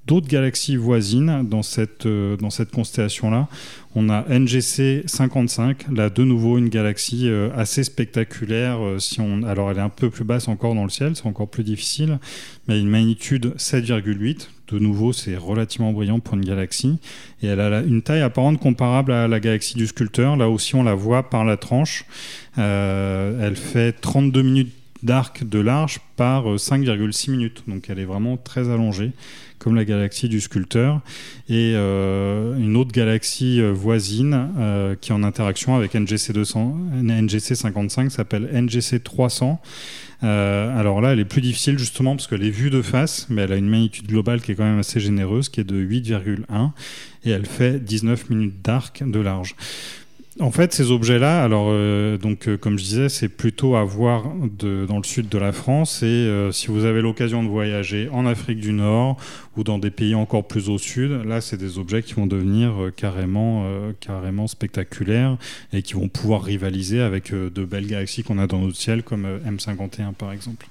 d'autres 0.06 0.28
galaxies 0.28 0.76
voisines 0.76 1.48
dans 1.48 1.64
cette, 1.64 2.06
euh, 2.06 2.36
dans 2.38 2.50
cette 2.50 2.72
constellation-là. 2.72 3.48
On 3.96 4.10
a 4.10 4.26
NGC 4.28 5.04
55, 5.06 5.86
là 5.92 6.10
de 6.10 6.24
nouveau 6.24 6.58
une 6.58 6.70
galaxie 6.70 7.30
euh, 7.30 7.50
assez 7.56 7.84
spectaculaire. 7.84 8.84
Euh, 8.84 9.00
si 9.00 9.22
on, 9.22 9.44
alors 9.44 9.72
elle 9.72 9.78
est 9.78 9.82
un 9.82 9.90
peu 9.90 10.10
plus 10.10 10.24
basse 10.24 10.48
encore 10.48 10.76
dans 10.76 10.84
le 10.84 10.90
ciel, 10.90 11.16
c'est 11.16 11.26
encore 11.26 11.50
plus 11.50 11.64
difficile, 11.64 12.20
mais 12.68 12.80
une 12.80 12.90
magnitude 12.90 13.54
7,8. 13.58 14.50
De 14.70 14.80
nouveau, 14.80 15.14
c'est 15.14 15.38
relativement 15.38 15.94
brillant 15.94 16.20
pour 16.20 16.36
une 16.36 16.46
galaxie. 16.46 16.98
Et 17.44 17.48
elle 17.48 17.60
a 17.60 17.82
une 17.82 18.02
taille 18.02 18.22
apparente 18.22 18.60
comparable 18.60 19.12
à 19.12 19.28
la 19.28 19.40
galaxie 19.40 19.76
du 19.76 19.86
sculpteur. 19.86 20.36
Là 20.36 20.50
aussi, 20.50 20.74
on 20.74 20.84
la 20.84 20.96
voit 20.96 21.30
par 21.30 21.46
la 21.46 21.58
tranche. 21.58 22.06
elle 22.58 23.56
fait 23.56 23.92
32 23.92 24.42
minutes 24.42 24.74
d'arc 25.04 25.44
de 25.44 25.60
large 25.60 26.00
par 26.16 26.46
5,6 26.56 27.32
minutes. 27.32 27.64
Donc 27.68 27.90
elle 27.90 28.00
est 28.00 28.06
vraiment 28.06 28.38
très 28.38 28.70
allongée 28.70 29.12
comme 29.64 29.76
la 29.76 29.86
galaxie 29.86 30.28
du 30.28 30.42
sculpteur, 30.42 31.00
et 31.48 31.74
euh, 31.76 32.58
une 32.58 32.76
autre 32.76 32.92
galaxie 32.92 33.62
euh, 33.62 33.72
voisine 33.72 34.50
euh, 34.58 34.96
qui 35.00 35.12
est 35.12 35.16
en 35.16 35.24
interaction 35.24 35.76
avec 35.76 35.96
NGC, 35.96 36.34
200, 36.34 36.78
NGC 37.02 37.56
55 37.56 38.12
s'appelle 38.12 38.50
NGC 38.52 39.00
300. 39.00 39.62
alors 40.22 41.00
là, 41.00 41.14
elle 41.14 41.20
est 41.20 41.26
plus 41.26 41.42
difficile 41.42 41.80
justement 41.80 42.16
parce 42.16 42.28
qu'elle 42.28 42.44
est 42.44 42.50
vue 42.50 42.70
de 42.70 42.82
face, 42.82 43.28
mais 43.30 43.44
elle 43.44 43.54
a 43.54 43.58
une 43.58 43.70
magnitude 43.70 44.08
globale 44.08 44.42
qui 44.42 44.52
est 44.52 44.56
quand 44.56 44.66
même 44.66 44.80
assez 44.80 45.00
généreuse, 45.00 45.48
qui 45.48 45.62
est 45.62 45.66
de 45.66 45.82
8,1, 45.82 46.72
et 47.24 47.30
elle 47.30 47.46
fait 47.46 47.82
19 47.82 48.30
minutes 48.30 48.62
d'arc 48.62 49.04
de 49.06 49.20
large. 49.20 49.56
En 50.40 50.50
fait, 50.50 50.74
ces 50.74 50.90
objets-là, 50.90 51.44
alors 51.44 51.68
euh, 51.70 52.18
donc 52.18 52.48
euh, 52.48 52.58
comme 52.58 52.80
je 52.80 52.84
disais, 52.84 53.10
c'est 53.10 53.30
plutôt 53.30 53.76
à 53.76 53.84
voir 53.84 54.24
dans 54.34 54.98
le 54.98 55.04
sud 55.04 55.30
de 55.30 55.38
la 55.38 55.52
France. 55.52 56.02
Et 56.02 56.06
euh, 56.06 56.52
si 56.52 56.68
vous 56.68 56.86
avez 56.86 57.02
l'occasion 57.02 57.44
de 57.44 57.50
voyager 57.50 58.10
en 58.12 58.26
Afrique 58.26 58.60
du 58.60 58.74
Nord 58.74 59.18
ou 59.58 59.64
dans 59.64 59.78
des 59.78 59.92
pays 59.92 60.16
encore 60.16 60.48
plus 60.48 60.70
au 60.70 60.80
sud, 60.80 61.12
là, 61.24 61.40
c'est 61.40 61.58
des 61.58 61.78
objets 61.78 62.02
qui 62.02 62.16
vont 62.16 62.26
devenir 62.26 62.74
carrément, 62.96 63.68
carrément 64.00 64.48
spectaculaires 64.48 65.38
et 65.72 65.84
qui 65.84 65.94
vont 65.94 66.08
pouvoir 66.08 66.42
rivaliser 66.44 67.02
avec 67.02 67.32
de 67.32 67.66
belles 67.66 67.88
galaxies 67.88 68.24
qu'on 68.24 68.40
a 68.40 68.48
dans 68.48 68.60
notre 68.60 68.78
ciel, 68.78 69.04
comme 69.04 69.28
M51 69.46 70.14
par 70.14 70.32
exemple. 70.32 70.66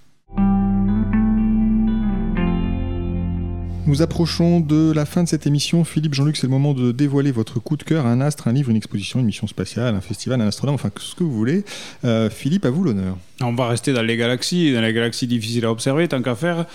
Nous 3.85 4.01
approchons 4.01 4.61
de 4.61 4.93
la 4.93 5.05
fin 5.05 5.25
de 5.25 5.29
cette 5.29 5.49
émission. 5.49 5.83
Philippe, 5.83 6.15
Jean-Luc, 6.15 6.37
c'est 6.37 6.47
le 6.47 6.53
moment 6.53 6.73
de 6.73 6.93
dévoiler 6.93 7.33
votre 7.33 7.59
coup 7.59 7.77
de 7.77 7.83
cœur, 7.83 8.07
un 8.07 8.21
astre, 8.21 8.47
un 8.47 8.53
livre, 8.53 8.71
une 8.71 8.77
exposition, 8.77 9.19
une 9.19 9.27
mission 9.27 9.49
spatiale, 9.49 9.97
un 9.97 10.01
festival, 10.01 10.41
un 10.41 10.47
astronome, 10.47 10.77
enfin 10.77 10.91
ce 10.97 11.17
que 11.17 11.25
vous 11.25 11.33
voulez. 11.33 11.65
Euh, 12.05 12.31
Philippe, 12.31 12.65
à 12.65 12.71
vous 12.71 12.85
l'honneur. 12.85 13.17
On 13.41 13.53
va 13.55 13.67
rester 13.67 13.93
dans 13.93 14.03
les 14.03 14.17
galaxies, 14.17 14.73
dans 14.73 14.83
les 14.83 14.93
galaxies 14.93 15.27
difficiles 15.27 15.65
à 15.65 15.73
observer, 15.73 16.07
tant 16.07 16.23
qu'à 16.23 16.37
faire. 16.37 16.67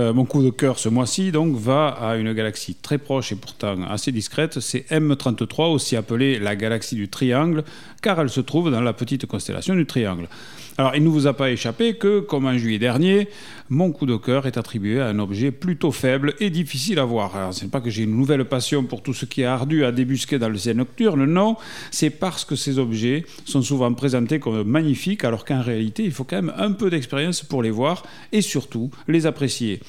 Euh, 0.00 0.14
mon 0.14 0.24
coup 0.24 0.42
de 0.42 0.48
cœur 0.48 0.78
ce 0.78 0.88
mois-ci 0.88 1.32
donc 1.32 1.54
va 1.54 1.88
à 1.88 2.16
une 2.16 2.32
galaxie 2.32 2.74
très 2.76 2.96
proche 2.96 3.32
et 3.32 3.36
pourtant 3.36 3.82
assez 3.82 4.10
discrète. 4.10 4.60
C'est 4.60 4.86
M33, 4.90 5.70
aussi 5.70 5.96
appelée 5.96 6.38
la 6.38 6.56
galaxie 6.56 6.94
du 6.94 7.08
Triangle, 7.08 7.62
car 8.00 8.18
elle 8.18 8.30
se 8.30 8.40
trouve 8.40 8.70
dans 8.70 8.80
la 8.80 8.94
petite 8.94 9.26
constellation 9.26 9.74
du 9.74 9.84
Triangle. 9.84 10.28
Alors, 10.76 10.96
il 10.96 11.04
ne 11.04 11.08
vous 11.08 11.28
a 11.28 11.34
pas 11.34 11.50
échappé 11.52 11.94
que, 11.94 12.18
comme 12.18 12.46
en 12.46 12.58
juillet 12.58 12.80
dernier, 12.80 13.28
mon 13.68 13.92
coup 13.92 14.06
de 14.06 14.16
cœur 14.16 14.46
est 14.46 14.58
attribué 14.58 15.00
à 15.00 15.06
un 15.06 15.20
objet 15.20 15.52
plutôt 15.52 15.92
faible 15.92 16.34
et 16.40 16.50
difficile 16.54 16.98
à 16.98 17.04
voir. 17.04 17.52
Ce 17.52 17.64
n'est 17.64 17.70
pas 17.70 17.82
que 17.82 17.90
j'ai 17.90 18.04
une 18.04 18.16
nouvelle 18.16 18.46
passion 18.46 18.84
pour 18.84 19.02
tout 19.02 19.12
ce 19.12 19.26
qui 19.26 19.42
est 19.42 19.44
ardu 19.44 19.84
à 19.84 19.92
débusquer 19.92 20.38
dans 20.38 20.48
le 20.48 20.56
ciel 20.56 20.78
nocturne, 20.78 21.26
non, 21.26 21.56
c'est 21.90 22.08
parce 22.08 22.46
que 22.46 22.56
ces 22.56 22.78
objets 22.78 23.26
sont 23.44 23.60
souvent 23.60 23.92
présentés 23.92 24.38
comme 24.38 24.62
magnifiques, 24.62 25.24
alors 25.24 25.44
qu'en 25.44 25.60
réalité, 25.60 26.04
il 26.04 26.12
faut 26.12 26.24
quand 26.24 26.36
même 26.36 26.54
un 26.56 26.72
peu 26.72 26.88
d'expérience 26.88 27.42
pour 27.42 27.62
les 27.62 27.70
voir 27.70 28.04
et 28.32 28.40
surtout 28.40 28.90
les 29.08 29.26
apprécier. 29.26 29.80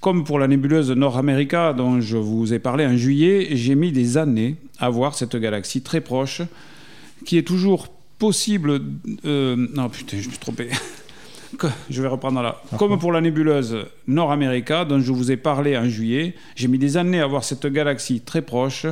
Comme 0.00 0.24
pour 0.24 0.38
la 0.38 0.46
nébuleuse 0.46 0.90
Nord 0.92 1.18
America 1.18 1.72
dont 1.72 2.00
je 2.00 2.16
vous 2.16 2.54
ai 2.54 2.60
parlé 2.60 2.86
en 2.86 2.96
juillet, 2.96 3.48
j'ai 3.52 3.74
mis 3.74 3.90
des 3.90 4.16
années 4.16 4.54
à 4.78 4.88
voir 4.88 5.14
cette 5.14 5.36
galaxie 5.36 5.82
très 5.82 6.00
proche 6.00 6.42
qui 7.26 7.36
est 7.36 7.42
toujours 7.42 7.88
possible. 8.18 8.80
Euh, 9.24 9.56
non, 9.74 9.88
putain, 9.88 10.18
je 10.20 10.26
me 10.26 10.30
suis 10.30 10.38
trompé. 10.38 10.68
je 11.90 12.02
vais 12.02 12.08
reprendre 12.08 12.42
là. 12.42 12.60
Comme 12.78 12.98
pour 12.98 13.12
la 13.12 13.20
nébuleuse 13.20 13.76
Nord 14.06 14.32
America, 14.32 14.84
dont 14.84 15.00
je 15.00 15.12
vous 15.12 15.30
ai 15.30 15.36
parlé 15.36 15.76
en 15.76 15.88
juillet, 15.88 16.34
j'ai 16.56 16.68
mis 16.68 16.78
des 16.78 16.96
années 16.96 17.20
à 17.20 17.26
voir 17.26 17.44
cette 17.44 17.66
galaxie 17.66 18.20
très 18.20 18.42
proche 18.42 18.86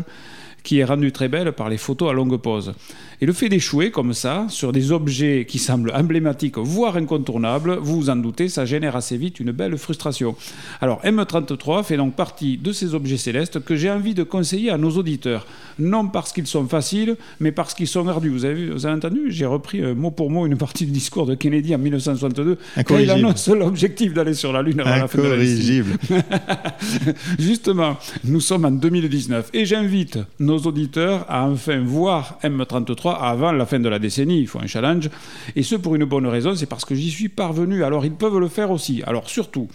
qui 0.63 0.81
est 0.81 0.85
rendue 0.85 1.13
très 1.13 1.29
belle 1.29 1.53
par 1.53 1.69
les 1.69 1.79
photos 1.79 2.11
à 2.11 2.13
longue 2.13 2.37
pause. 2.39 2.75
Et 3.21 3.27
le 3.27 3.33
fait 3.33 3.49
d'échouer 3.49 3.91
comme 3.91 4.13
ça, 4.13 4.47
sur 4.49 4.73
des 4.73 4.93
objets 4.93 5.47
qui 5.49 5.59
semblent 5.59 5.93
emblématiques, 5.95 6.59
voire 6.59 6.97
incontournables, 6.97 7.79
vous 7.81 7.97
vous 7.97 8.11
en 8.11 8.17
doutez, 8.17 8.49
ça 8.49 8.67
génère 8.67 8.95
assez 8.95 9.17
vite 9.17 9.41
une 9.41 9.53
belle 9.53 9.77
frustration. 9.79 10.37
Alors 10.81 11.03
M33 11.03 11.83
fait 11.83 11.97
donc 11.97 12.15
partie 12.15 12.59
de 12.59 12.73
ces 12.73 12.95
objets 12.95 13.17
célestes 13.17 13.65
que 13.65 13.75
j'ai 13.75 13.91
envie 13.91 14.15
de 14.15 14.23
conseiller 14.23 14.71
à 14.71 14.77
nos 14.77 14.91
auditeurs. 14.91 15.47
Non 15.79 16.09
parce 16.09 16.33
qu'ils 16.33 16.47
sont 16.47 16.67
faciles, 16.67 17.17
mais 17.41 17.53
parce 17.53 17.75
qu'ils 17.75 17.89
sont 17.89 18.07
ardus. 18.09 18.29
Vous 18.29 18.45
avez, 18.45 18.71
vous 18.71 18.87
avez 18.87 18.97
entendu? 18.97 19.27
J'ai 19.29 19.47
repris 19.47 19.83
euh, 19.83 19.95
mot 19.95 20.11
pour 20.11 20.31
mot 20.31 20.47
une 20.47 20.57
partie 20.57 20.85
du 20.85 20.93
discours 20.93 21.27
de 21.27 21.35
Kennedy 21.35 21.75
en 21.75 21.79
1962. 21.79 22.59
Quand 22.85 22.99
il 22.99 23.11
annonce 23.11 23.49
l'objectif 23.49 24.13
d'aller 24.13 24.35
sur 24.35 24.53
la 24.53 24.63
Lune 24.63 24.81
avant 24.81 24.91
la 24.91 25.09
fin 25.09 25.23
de 25.23 25.29
la 25.29 25.37
Justement, 27.39 27.97
nous 28.25 28.41
sommes 28.41 28.65
en 28.65 28.71
2019 28.71 29.51
et 29.55 29.65
j'invite 29.65 30.19
nos 30.39 30.59
auditeurs 30.59 31.25
à 31.29 31.47
enfin 31.47 31.81
voir 31.81 32.39
M33 32.43 33.06
avant 33.15 33.53
la 33.53 33.67
fin 33.67 33.79
de 33.79 33.89
la 33.89 33.99
décennie. 33.99 34.41
Il 34.41 34.49
faut 34.49 34.59
un 34.59 34.67
challenge. 34.67 35.11
Et 35.55 35.63
ce, 35.63 35.77
pour 35.77 35.95
une 35.95 36.05
bonne 36.05 36.27
raison, 36.27 36.55
c'est 36.55 36.67
parce 36.67 36.85
que 36.85 36.95
j'y 36.95 37.11
suis 37.11 37.29
parvenu. 37.29 37.85
Alors, 37.85 38.05
ils 38.05 38.13
peuvent 38.13 38.39
le 38.39 38.49
faire 38.49 38.71
aussi. 38.71 39.03
Alors, 39.07 39.29
surtout, 39.29 39.69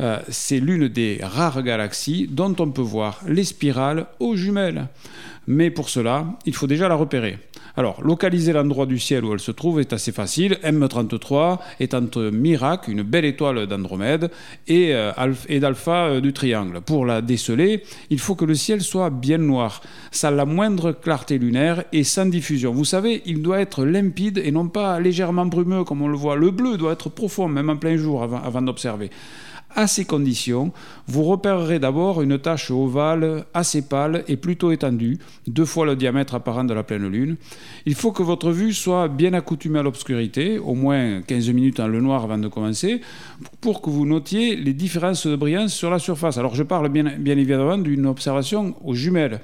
euh, 0.00 0.18
c'est 0.28 0.60
l'une 0.60 0.88
des 0.88 1.18
rares 1.22 1.62
galaxies 1.62 2.28
dont 2.30 2.54
on 2.58 2.70
peut 2.70 2.82
voir 2.82 3.20
les 3.26 3.44
spirales 3.44 4.06
aux 4.20 4.36
jumelles. 4.36 4.88
Mais 5.46 5.70
pour 5.70 5.88
cela, 5.88 6.26
il 6.46 6.54
faut 6.54 6.66
déjà 6.66 6.88
la 6.88 6.94
repérer. 6.94 7.38
Alors, 7.78 8.02
localiser 8.02 8.52
l'endroit 8.52 8.86
du 8.86 8.98
ciel 8.98 9.24
où 9.24 9.32
elle 9.32 9.38
se 9.38 9.52
trouve 9.52 9.78
est 9.78 9.92
assez 9.92 10.10
facile. 10.10 10.58
M33 10.64 11.60
est 11.78 11.94
entre 11.94 12.22
Mirac, 12.32 12.88
une 12.88 13.04
belle 13.04 13.24
étoile 13.24 13.68
d'Andromède, 13.68 14.32
et, 14.66 14.96
euh, 14.96 15.12
d'Alpha 15.60 16.06
euh, 16.06 16.20
du 16.20 16.32
Triangle. 16.32 16.80
Pour 16.80 17.06
la 17.06 17.22
déceler, 17.22 17.84
il 18.10 18.18
faut 18.18 18.34
que 18.34 18.44
le 18.44 18.56
ciel 18.56 18.80
soit 18.80 19.10
bien 19.10 19.38
noir, 19.38 19.80
sans 20.10 20.30
la 20.30 20.44
moindre 20.44 20.90
clarté 20.90 21.38
lunaire 21.38 21.84
et 21.92 22.02
sans 22.02 22.26
diffusion. 22.26 22.72
Vous 22.72 22.84
savez, 22.84 23.22
il 23.26 23.42
doit 23.42 23.60
être 23.60 23.84
limpide 23.84 24.38
et 24.38 24.50
non 24.50 24.66
pas 24.66 24.98
légèrement 24.98 25.46
brumeux 25.46 25.84
comme 25.84 26.02
on 26.02 26.08
le 26.08 26.16
voit. 26.16 26.34
Le 26.34 26.50
bleu 26.50 26.78
doit 26.78 26.94
être 26.94 27.10
profond, 27.10 27.46
même 27.46 27.70
en 27.70 27.76
plein 27.76 27.96
jour, 27.96 28.24
avant 28.24 28.62
d'observer. 28.62 29.08
À 29.76 29.86
ces 29.86 30.06
conditions, 30.06 30.72
vous 31.08 31.24
repérerez 31.24 31.78
d'abord 31.78 32.22
une 32.22 32.38
tache 32.38 32.70
ovale 32.70 33.44
assez 33.52 33.82
pâle 33.82 34.24
et 34.26 34.36
plutôt 34.36 34.72
étendue, 34.72 35.18
deux 35.46 35.66
fois 35.66 35.84
le 35.84 35.94
diamètre 35.94 36.34
apparent 36.34 36.64
de 36.64 36.72
la 36.72 36.82
pleine 36.82 37.06
lune. 37.06 37.36
Il 37.84 37.94
faut 37.94 38.10
que 38.10 38.22
votre 38.22 38.50
vue 38.50 38.72
soit 38.72 39.08
bien 39.08 39.34
accoutumée 39.34 39.78
à 39.78 39.82
l'obscurité, 39.82 40.58
au 40.58 40.74
moins 40.74 41.20
15 41.20 41.50
minutes 41.50 41.76
dans 41.76 41.88
le 41.88 42.00
noir 42.00 42.24
avant 42.24 42.38
de 42.38 42.48
commencer, 42.48 43.02
pour 43.60 43.82
que 43.82 43.90
vous 43.90 44.06
notiez 44.06 44.56
les 44.56 44.72
différences 44.72 45.26
de 45.26 45.36
brillance 45.36 45.74
sur 45.74 45.90
la 45.90 45.98
surface. 45.98 46.38
Alors 46.38 46.54
je 46.54 46.62
parle 46.62 46.88
bien, 46.88 47.16
bien 47.18 47.36
évidemment 47.36 47.76
d'une 47.76 48.06
observation 48.06 48.74
aux 48.82 48.94
jumelles 48.94 49.40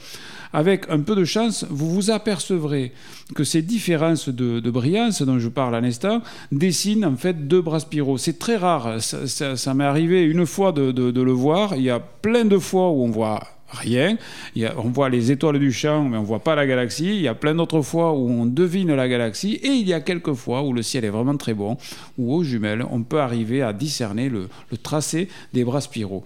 avec 0.54 0.88
un 0.88 1.00
peu 1.00 1.16
de 1.16 1.24
chance, 1.24 1.66
vous 1.68 1.90
vous 1.90 2.10
apercevrez 2.12 2.92
que 3.34 3.42
ces 3.42 3.60
différences 3.60 4.28
de, 4.28 4.70
brillance 4.70 5.20
dont 5.22 5.40
je 5.40 5.48
parle 5.48 5.74
à 5.74 5.80
l'instant 5.80 6.22
dessinent 6.52 7.04
en 7.04 7.16
fait 7.16 7.48
deux 7.48 7.60
bras 7.60 7.80
spiraux. 7.80 8.18
C'est 8.18 8.38
très 8.38 8.56
rare, 8.56 9.02
ça, 9.02 9.74
m'est 9.74 9.84
arrivé 9.84 10.22
une 10.22 10.46
fois 10.46 10.70
de, 10.70 11.22
le 11.22 11.32
voir, 11.32 11.74
il 11.74 11.82
y 11.82 11.90
a 11.90 11.98
plein 11.98 12.44
de 12.44 12.58
fois 12.58 12.90
où 12.90 13.02
on 13.02 13.10
voit 13.10 13.42
rien. 13.68 14.16
on 14.76 14.90
voit 14.90 15.08
les 15.08 15.32
étoiles 15.32 15.58
du 15.58 15.72
champ, 15.72 16.04
mais 16.04 16.16
on 16.16 16.22
voit 16.22 16.44
pas 16.44 16.54
la 16.54 16.68
galaxie. 16.68 17.16
Il 17.16 17.22
y 17.22 17.28
a 17.28 17.34
plein 17.34 17.56
d'autres 17.56 17.82
fois 17.82 18.12
où 18.12 18.30
on 18.30 18.46
devine 18.46 18.94
la 18.94 19.08
galaxie. 19.08 19.54
Et 19.54 19.70
il 19.70 19.88
y 19.88 19.92
a 19.92 20.00
quelques 20.00 20.34
fois 20.34 20.62
où 20.62 20.72
le 20.72 20.82
ciel 20.82 21.04
est 21.04 21.10
vraiment 21.10 21.36
très 21.36 21.54
bon, 21.54 21.76
où 22.16 22.32
aux 22.32 22.44
jumelles, 22.44 22.84
on 22.92 23.02
peut 23.02 23.18
arriver 23.18 23.62
à 23.62 23.72
discerner 23.72 24.28
le 24.28 24.48
tracé 24.80 25.28
des 25.52 25.64
bras 25.64 25.80
spiraux. 25.80 26.22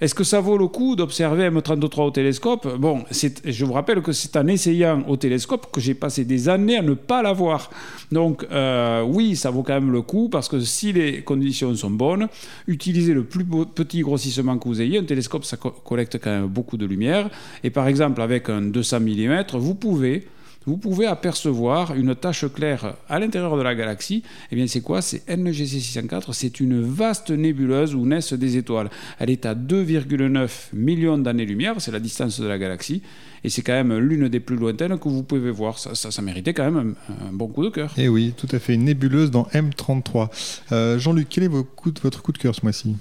Est-ce 0.00 0.14
que 0.14 0.24
ça 0.24 0.40
vaut 0.40 0.58
le 0.58 0.68
coup 0.68 0.94
d'observer 0.94 1.48
M33 1.48 2.02
au 2.02 2.10
télescope? 2.10 2.76
Bon, 2.78 3.04
je 3.10 3.64
vous 3.64 3.72
rappelle 3.72 4.02
que 4.02 4.12
c'est 4.12 4.36
en 4.36 4.46
essayant 4.46 5.02
au 5.08 5.16
télescope 5.16 5.72
que 5.72 5.80
j'ai 5.80 5.94
passé 5.94 6.24
des 6.24 6.50
années 6.50 6.76
à 6.76 6.82
ne 6.82 6.92
pas 6.92 7.22
la 7.22 7.32
voir. 7.32 7.70
Donc 8.12 8.46
euh, 8.52 9.02
oui, 9.02 9.36
ça 9.36 9.50
vaut 9.50 9.62
quand 9.62 9.72
même 9.72 9.92
le 9.92 10.02
coup 10.02 10.28
parce 10.28 10.48
que 10.48 10.60
si 10.60 10.92
les 10.92 11.22
conditions 11.22 11.74
sont 11.74 11.90
bonnes, 11.90 12.28
utilisez 12.66 13.14
le 13.14 13.24
plus 13.24 13.44
petit 13.44 14.00
grossissement 14.00 14.58
que 14.58 14.68
vous 14.68 14.82
ayez. 14.82 14.98
Un 14.98 15.04
télescope, 15.04 15.44
ça 15.44 15.56
collecte 15.56 16.18
quand 16.22 16.30
même 16.30 16.46
beaucoup 16.46 16.76
de 16.76 16.84
lumière. 16.84 17.30
Et 17.64 17.70
par 17.70 17.88
exemple, 17.88 18.20
avec 18.20 18.50
un 18.50 18.60
200 18.60 19.00
mm, 19.00 19.44
vous 19.54 19.74
pouvez 19.74 20.26
vous 20.66 20.76
pouvez 20.76 21.06
apercevoir 21.06 21.94
une 21.94 22.14
tache 22.16 22.44
claire 22.52 22.96
à 23.08 23.20
l'intérieur 23.20 23.56
de 23.56 23.62
la 23.62 23.74
galaxie. 23.74 24.24
Eh 24.50 24.56
bien, 24.56 24.66
c'est 24.66 24.80
quoi? 24.80 25.00
C'est 25.00 25.22
NGC 25.28 25.78
604. 25.78 26.32
C'est 26.34 26.58
une 26.58 26.82
vaste 26.82 27.30
nébuleuse 27.30 27.94
où 27.94 28.04
naissent 28.04 28.32
des 28.32 28.56
étoiles. 28.56 28.90
Elle 29.20 29.30
est 29.30 29.46
à 29.46 29.54
2,9 29.54 30.48
millions 30.74 31.18
d'années-lumière. 31.18 31.76
C'est 31.78 31.92
la 31.92 32.00
distance 32.00 32.40
de 32.40 32.46
la 32.48 32.58
galaxie. 32.58 33.02
Et 33.44 33.48
c'est 33.48 33.62
quand 33.62 33.74
même 33.74 33.96
l'une 33.96 34.28
des 34.28 34.40
plus 34.40 34.56
lointaines 34.56 34.98
que 34.98 35.08
vous 35.08 35.22
pouvez 35.22 35.52
voir. 35.52 35.78
Ça, 35.78 35.94
ça, 35.94 36.22
méritait 36.22 36.52
quand 36.52 36.68
même 36.68 36.96
un, 37.08 37.32
bon 37.32 37.46
coup 37.46 37.62
de 37.62 37.70
cœur. 37.70 37.94
Eh 37.96 38.08
oui, 38.08 38.34
tout 38.36 38.48
à 38.50 38.58
fait. 38.58 38.74
Une 38.74 38.84
nébuleuse 38.84 39.30
dans 39.30 39.44
M33. 39.54 40.28
Euh, 40.72 40.98
Jean-Luc, 40.98 41.28
quel 41.30 41.44
est 41.44 41.48
votre 41.48 42.22
coup 42.22 42.32
de 42.32 42.38
cœur 42.38 42.56
ce 42.56 42.62
mois-ci? 42.64 42.96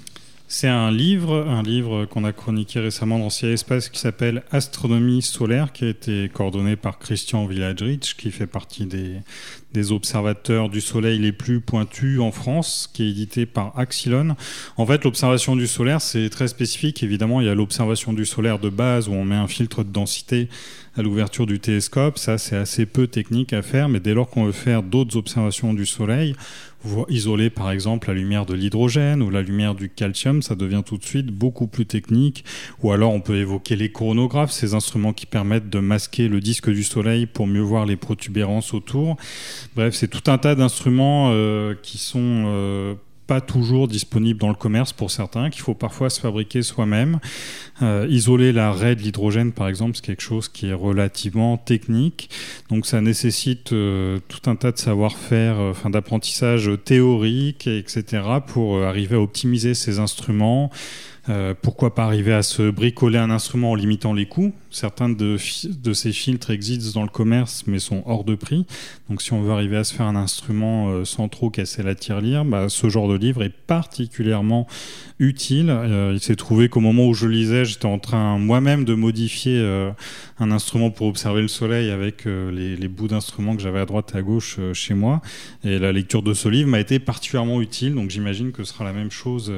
C'est 0.47 0.67
un 0.67 0.91
livre, 0.91 1.47
un 1.49 1.63
livre 1.63 2.05
qu'on 2.05 2.23
a 2.23 2.31
chroniqué 2.31 2.79
récemment 2.79 3.17
dans 3.17 3.31
Ciel 3.31 3.51
Espace 3.51 3.89
qui 3.89 3.99
s'appelle 3.99 4.43
Astronomie 4.51 5.23
solaire, 5.23 5.73
qui 5.73 5.85
a 5.85 5.89
été 5.89 6.29
coordonné 6.31 6.75
par 6.75 6.99
Christian 6.99 7.47
Villagrich, 7.47 8.15
qui 8.15 8.29
fait 8.29 8.45
partie 8.45 8.85
des, 8.85 9.91
observateurs 9.91 10.69
du 10.69 10.81
Soleil 10.81 11.19
les 11.19 11.31
plus 11.31 11.61
pointus 11.61 12.19
en 12.19 12.31
France, 12.31 12.89
qui 12.93 13.03
est 13.03 13.09
édité 13.09 13.45
par 13.45 13.77
Axilon. 13.77 14.35
En 14.77 14.85
fait, 14.85 15.03
l'observation 15.03 15.55
du 15.55 15.67
solaire, 15.67 15.99
c'est 15.99 16.29
très 16.29 16.47
spécifique. 16.47 17.03
Évidemment, 17.03 17.41
il 17.41 17.47
y 17.47 17.49
a 17.49 17.55
l'observation 17.55 18.13
du 18.13 18.25
solaire 18.25 18.59
de 18.59 18.69
base 18.69 19.09
où 19.09 19.13
on 19.13 19.25
met 19.25 19.35
un 19.35 19.47
filtre 19.47 19.83
de 19.83 19.91
densité 19.91 20.47
à 20.97 21.01
l'ouverture 21.01 21.45
du 21.45 21.59
télescope. 21.59 22.17
Ça, 22.17 22.37
c'est 22.37 22.55
assez 22.55 22.85
peu 22.85 23.07
technique 23.07 23.53
à 23.53 23.61
faire, 23.61 23.89
mais 23.89 23.99
dès 23.99 24.13
lors 24.13 24.29
qu'on 24.29 24.45
veut 24.45 24.51
faire 24.51 24.83
d'autres 24.83 25.17
observations 25.17 25.73
du 25.73 25.85
Soleil, 25.85 26.35
isoler 27.09 27.49
par 27.49 27.71
exemple 27.71 28.09
la 28.09 28.13
lumière 28.13 28.45
de 28.45 28.53
l'hydrogène 28.53 29.21
ou 29.21 29.29
la 29.29 29.41
lumière 29.41 29.75
du 29.75 29.89
calcium, 29.89 30.41
ça 30.41 30.55
devient 30.55 30.83
tout 30.85 30.97
de 30.97 31.03
suite 31.03 31.27
beaucoup 31.27 31.67
plus 31.67 31.85
technique. 31.85 32.45
Ou 32.83 32.91
alors 32.91 33.11
on 33.11 33.21
peut 33.21 33.37
évoquer 33.37 33.75
les 33.75 33.91
chronographes, 33.91 34.51
ces 34.51 34.73
instruments 34.73 35.13
qui 35.13 35.25
permettent 35.25 35.69
de 35.69 35.79
masquer 35.79 36.27
le 36.27 36.39
disque 36.39 36.69
du 36.69 36.83
Soleil 36.83 37.25
pour 37.25 37.47
mieux 37.47 37.61
voir 37.61 37.85
les 37.85 37.95
protubérances 37.95 38.73
autour. 38.73 39.17
Bref, 39.75 39.95
c'est 39.95 40.07
tout 40.07 40.29
un 40.29 40.37
tas 40.37 40.55
d'instruments 40.55 41.31
euh, 41.31 41.75
qui 41.81 41.97
sont 41.97 42.43
euh, 42.45 42.93
pas 43.27 43.41
toujours 43.41 43.87
disponible 43.87 44.39
dans 44.39 44.49
le 44.49 44.55
commerce 44.55 44.93
pour 44.93 45.11
certains, 45.11 45.49
qu'il 45.49 45.61
faut 45.61 45.73
parfois 45.73 46.09
se 46.09 46.19
fabriquer 46.19 46.61
soi-même. 46.61 47.19
Euh, 47.81 48.07
isoler 48.09 48.51
la 48.51 48.71
raie 48.71 48.95
de 48.95 49.01
l'hydrogène, 49.01 49.51
par 49.51 49.67
exemple, 49.67 49.95
c'est 49.95 50.05
quelque 50.05 50.21
chose 50.21 50.47
qui 50.47 50.67
est 50.67 50.73
relativement 50.73 51.57
technique. 51.57 52.29
Donc 52.69 52.85
ça 52.85 53.01
nécessite 53.01 53.73
euh, 53.73 54.19
tout 54.27 54.49
un 54.49 54.55
tas 54.55 54.71
de 54.71 54.77
savoir-faire, 54.77 55.59
euh, 55.59 55.89
d'apprentissage 55.89 56.69
théorique, 56.83 57.67
etc., 57.67 58.23
pour 58.45 58.83
arriver 58.83 59.15
à 59.15 59.21
optimiser 59.21 59.73
ces 59.73 59.99
instruments. 59.99 60.71
Pourquoi 61.61 61.95
pas 61.95 62.03
arriver 62.03 62.33
à 62.33 62.43
se 62.43 62.69
bricoler 62.69 63.17
un 63.17 63.31
instrument 63.31 63.71
en 63.71 63.75
limitant 63.75 64.13
les 64.13 64.27
coûts? 64.27 64.53
Certains 64.75 65.09
de, 65.09 65.37
de, 65.69 65.93
ces 65.93 66.11
filtres 66.11 66.51
existent 66.51 66.99
dans 66.99 67.03
le 67.03 67.09
commerce 67.09 67.63
mais 67.65 67.79
sont 67.79 68.03
hors 68.05 68.23
de 68.23 68.35
prix. 68.35 68.65
Donc 69.09 69.21
si 69.21 69.33
on 69.33 69.41
veut 69.41 69.51
arriver 69.51 69.77
à 69.77 69.83
se 69.83 69.93
faire 69.93 70.05
un 70.05 70.15
instrument 70.15 70.89
euh, 70.89 71.05
sans 71.05 71.29
trop 71.29 71.49
casser 71.49 71.81
la 71.81 71.95
tirelire, 71.95 72.43
bah, 72.43 72.67
ce 72.69 72.89
genre 72.89 73.07
de 73.07 73.15
livre 73.15 73.41
est 73.43 73.53
particulièrement 73.67 74.67
utile. 75.19 75.69
Euh, 75.69 76.11
il 76.13 76.19
s'est 76.19 76.35
trouvé 76.35 76.69
qu'au 76.69 76.81
moment 76.81 77.07
où 77.07 77.13
je 77.13 77.27
lisais, 77.27 77.63
j'étais 77.65 77.85
en 77.85 77.99
train 77.99 78.37
moi-même 78.37 78.83
de 78.83 78.93
modifier 78.95 79.57
euh, 79.57 79.91
un 80.39 80.51
instrument 80.51 80.91
pour 80.91 81.07
observer 81.07 81.41
le 81.41 81.47
soleil 81.47 81.89
avec 81.89 82.25
les, 82.25 82.75
les, 82.75 82.87
bouts 82.89 83.07
d'instruments 83.07 83.55
que 83.55 83.61
j'avais 83.61 83.79
à 83.79 83.85
droite 83.85 84.11
et 84.13 84.17
à 84.17 84.21
gauche 84.21 84.59
chez 84.73 84.93
moi. 84.93 85.21
Et 85.63 85.79
la 85.79 85.91
lecture 85.93 86.21
de 86.21 86.33
ce 86.33 86.49
livre 86.49 86.69
m'a 86.69 86.79
été 86.79 86.99
particulièrement 86.99 87.61
utile. 87.61 87.95
Donc 87.95 88.09
j'imagine 88.09 88.51
que 88.51 88.65
ce 88.65 88.73
sera 88.73 88.83
la 88.83 88.91
même 88.91 89.11
chose 89.11 89.51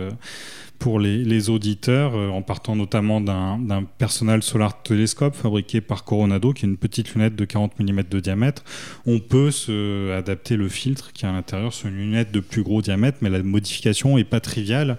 pour 0.80 1.00
les, 1.00 1.50
auditeurs, 1.50 2.16
en 2.16 2.42
partant 2.42 2.76
notamment 2.76 3.22
d'un 3.22 3.84
Personal 3.98 4.44
Solar 4.44 4.82
Telescope 4.82 5.36
fabriqué 5.36 5.82
par 5.82 6.04
Coronado, 6.04 6.54
qui 6.54 6.66
est 6.66 6.70
une 6.70 6.78
petite 6.78 7.14
lunette 7.14 7.36
de 7.36 7.46
40 7.46 7.80
mm 7.80 8.04
de 8.10 8.20
diamètre. 8.20 8.64
On 9.06 9.20
peut 9.20 9.52
se 9.52 10.12
adapter 10.12 10.56
le 10.56 10.70
filtre 10.70 11.12
qui 11.14 11.26
est 11.26 11.28
à 11.28 11.32
l'intérieur 11.32 11.74
sur 11.74 11.88
une 11.90 11.98
lunette 11.98 12.32
de 12.32 12.40
plus 12.40 12.64
gros 12.64 12.82
diamètre, 12.82 13.18
mais 13.22 13.30
la 13.30 13.42
modification 13.44 14.18
est 14.18 14.24
pas 14.24 14.40
triviale. 14.40 14.98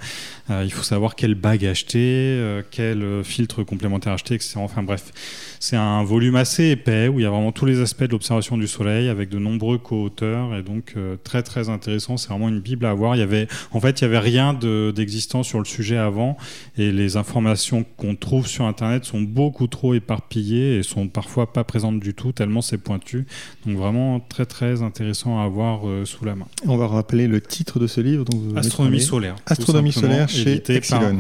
Euh, 0.51 0.63
il 0.65 0.73
faut 0.73 0.83
savoir 0.83 1.15
quelle 1.15 1.35
bague 1.35 1.65
acheter, 1.65 1.99
euh, 2.01 2.63
quel 2.71 3.25
filtre 3.25 3.63
complémentaire 3.63 4.13
acheter, 4.13 4.35
etc. 4.35 4.55
Enfin 4.57 4.83
bref, 4.83 5.13
c'est 5.61 5.77
un 5.77 6.03
volume 6.05 6.37
assez 6.37 6.71
épais 6.71 7.09
où 7.09 7.21
il 7.21 7.23
y 7.23 7.27
a 7.27 7.31
vraiment 7.31 7.53
tous 7.53 7.67
les 7.67 7.81
aspects 7.81 8.05
de 8.05 8.13
l'observation 8.13 8.57
du 8.57 8.67
Soleil 8.67 9.09
avec 9.09 9.29
de 9.29 9.39
nombreux 9.39 9.79
co-auteurs 9.79 10.55
et 10.55 10.63
donc 10.63 10.95
euh, 10.97 11.17
très 11.23 11.43
très 11.43 11.69
intéressant. 11.69 12.17
C'est 12.17 12.29
vraiment 12.29 12.49
une 12.49 12.61
bible 12.61 12.87
à 12.87 12.91
avoir. 12.91 13.17
Il 13.17 13.19
y 13.19 13.23
avait, 13.23 13.49
en 13.73 13.81
fait, 13.81 14.01
il 14.01 14.05
y 14.05 14.07
avait 14.07 14.19
rien 14.19 14.55
d'existant 14.55 15.43
sur 15.43 15.59
le 15.59 15.65
sujet 15.69 15.97
avant 15.97 16.37
et 16.77 16.93
les 16.93 17.17
informations 17.17 17.85
qu'on 17.97 18.17
trouve 18.17 18.47
sur 18.47 18.65
Internet 18.65 19.05
sont 19.05 19.21
beaucoup 19.21 19.67
trop 19.67 19.95
éparpillées 19.95 20.79
et 20.79 20.83
sont 20.83 21.09
parfois 21.09 21.53
pas 21.53 21.65
présentes 21.65 22.01
du 22.01 22.15
tout 22.15 22.33
tellement 22.33 22.63
c'est 22.63 22.79
pointu. 22.79 23.27
Donc 23.67 23.77
vraiment 23.77 24.21
très 24.21 24.47
très 24.47 24.83
intéressant 24.83 25.41
à 25.41 25.45
avoir 25.45 25.89
euh, 25.89 26.05
sous 26.05 26.25
la 26.25 26.35
main. 26.35 26.47
On 26.67 26.77
va 26.77 26.87
rappeler 26.87 27.27
le 27.27 27.41
titre 27.41 27.79
de 27.79 27.87
ce 27.87 28.01
livre. 28.01 28.25
Donc 28.25 28.41
Astronomie 28.57 29.01
solaire. 29.01 29.37
Astronomie 29.47 29.93
solaire 29.93 30.29
chez 30.29 30.63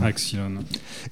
Axilon. 0.02 0.50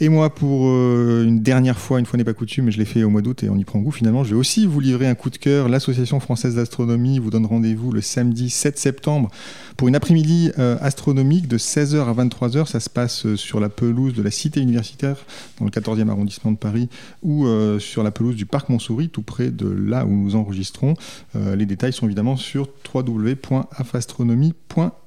Et 0.00 0.08
moi, 0.08 0.34
pour 0.34 0.68
euh, 0.68 1.24
une 1.26 1.40
dernière 1.40 1.78
fois, 1.78 1.98
une 1.98 2.06
fois 2.06 2.16
n'est 2.16 2.24
pas 2.24 2.34
coutume, 2.34 2.66
mais 2.66 2.72
je 2.72 2.78
l'ai 2.78 2.84
fait 2.84 3.02
au 3.02 3.10
mois 3.10 3.22
d'août 3.22 3.42
et 3.42 3.48
on 3.48 3.56
y 3.56 3.64
prend 3.64 3.78
goût 3.78 3.90
finalement, 3.90 4.24
je 4.24 4.30
vais 4.30 4.40
aussi 4.40 4.66
vous 4.66 4.80
livrer 4.80 5.06
un 5.06 5.14
coup 5.14 5.30
de 5.30 5.36
cœur. 5.36 5.68
L'Association 5.68 6.20
française 6.20 6.56
d'astronomie 6.56 7.18
vous 7.18 7.30
donne 7.30 7.46
rendez-vous 7.46 7.92
le 7.92 8.00
samedi 8.00 8.50
7 8.50 8.78
septembre 8.78 9.30
pour 9.76 9.88
une 9.88 9.94
après-midi 9.94 10.50
euh, 10.58 10.76
astronomique 10.80 11.48
de 11.48 11.58
16h 11.58 12.08
à 12.08 12.12
23h. 12.12 12.66
Ça 12.66 12.80
se 12.80 12.90
passe 12.90 13.34
sur 13.34 13.60
la 13.60 13.68
pelouse 13.68 14.14
de 14.14 14.22
la 14.22 14.30
Cité 14.30 14.60
universitaire 14.60 15.16
dans 15.58 15.64
le 15.64 15.70
14e 15.70 16.08
arrondissement 16.08 16.52
de 16.52 16.56
Paris 16.56 16.88
ou 17.22 17.46
sur 17.78 18.02
la 18.02 18.10
pelouse 18.10 18.36
du 18.36 18.46
Parc 18.46 18.68
Montsouris, 18.68 19.08
tout 19.08 19.22
près 19.22 19.50
de 19.50 19.68
là 19.68 20.06
où 20.06 20.10
nous 20.10 20.36
enregistrons. 20.36 20.94
les 21.34 21.66
détails 21.66 21.92
sont 21.92 22.06
évidemment 22.06 22.36
sur 22.36 22.68
www.afastronomie.fr. 22.94 25.05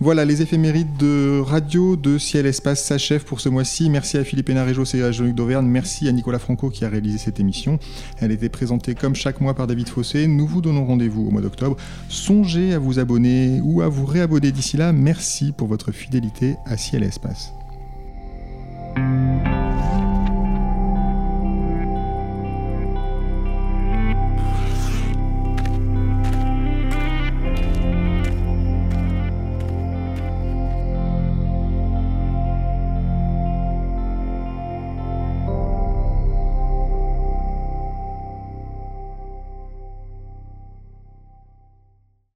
Voilà, 0.00 0.24
les 0.24 0.42
éphémérides 0.42 0.96
de 0.98 1.40
radio 1.40 1.96
de 1.96 2.18
Ciel 2.18 2.46
Espace 2.46 2.84
s'achèvent 2.84 3.24
pour 3.24 3.40
ce 3.40 3.48
mois-ci. 3.48 3.90
Merci 3.90 4.18
à 4.18 4.24
Philippe 4.24 4.50
Hénaréjo 4.50 4.84
et 4.94 5.02
à 5.02 5.12
Jean-Luc 5.12 5.34
Dauvergne. 5.34 5.66
Merci 5.66 6.08
à 6.08 6.12
Nicolas 6.12 6.38
Franco 6.38 6.70
qui 6.70 6.84
a 6.84 6.88
réalisé 6.88 7.18
cette 7.18 7.40
émission. 7.40 7.78
Elle 8.20 8.32
était 8.32 8.48
présentée 8.48 8.94
comme 8.94 9.14
chaque 9.14 9.40
mois 9.40 9.54
par 9.54 9.66
David 9.66 9.88
Fossé. 9.88 10.26
Nous 10.26 10.46
vous 10.46 10.60
donnons 10.60 10.84
rendez-vous 10.84 11.26
au 11.26 11.30
mois 11.30 11.42
d'octobre. 11.42 11.76
Songez 12.08 12.72
à 12.72 12.78
vous 12.78 12.98
abonner 12.98 13.60
ou 13.62 13.82
à 13.82 13.88
vous 13.88 14.06
réabonner 14.06 14.52
d'ici 14.52 14.76
là. 14.76 14.92
Merci 14.92 15.52
pour 15.52 15.68
votre 15.68 15.92
fidélité 15.92 16.56
à 16.66 16.76
Ciel 16.76 17.02
Espace. 17.02 17.52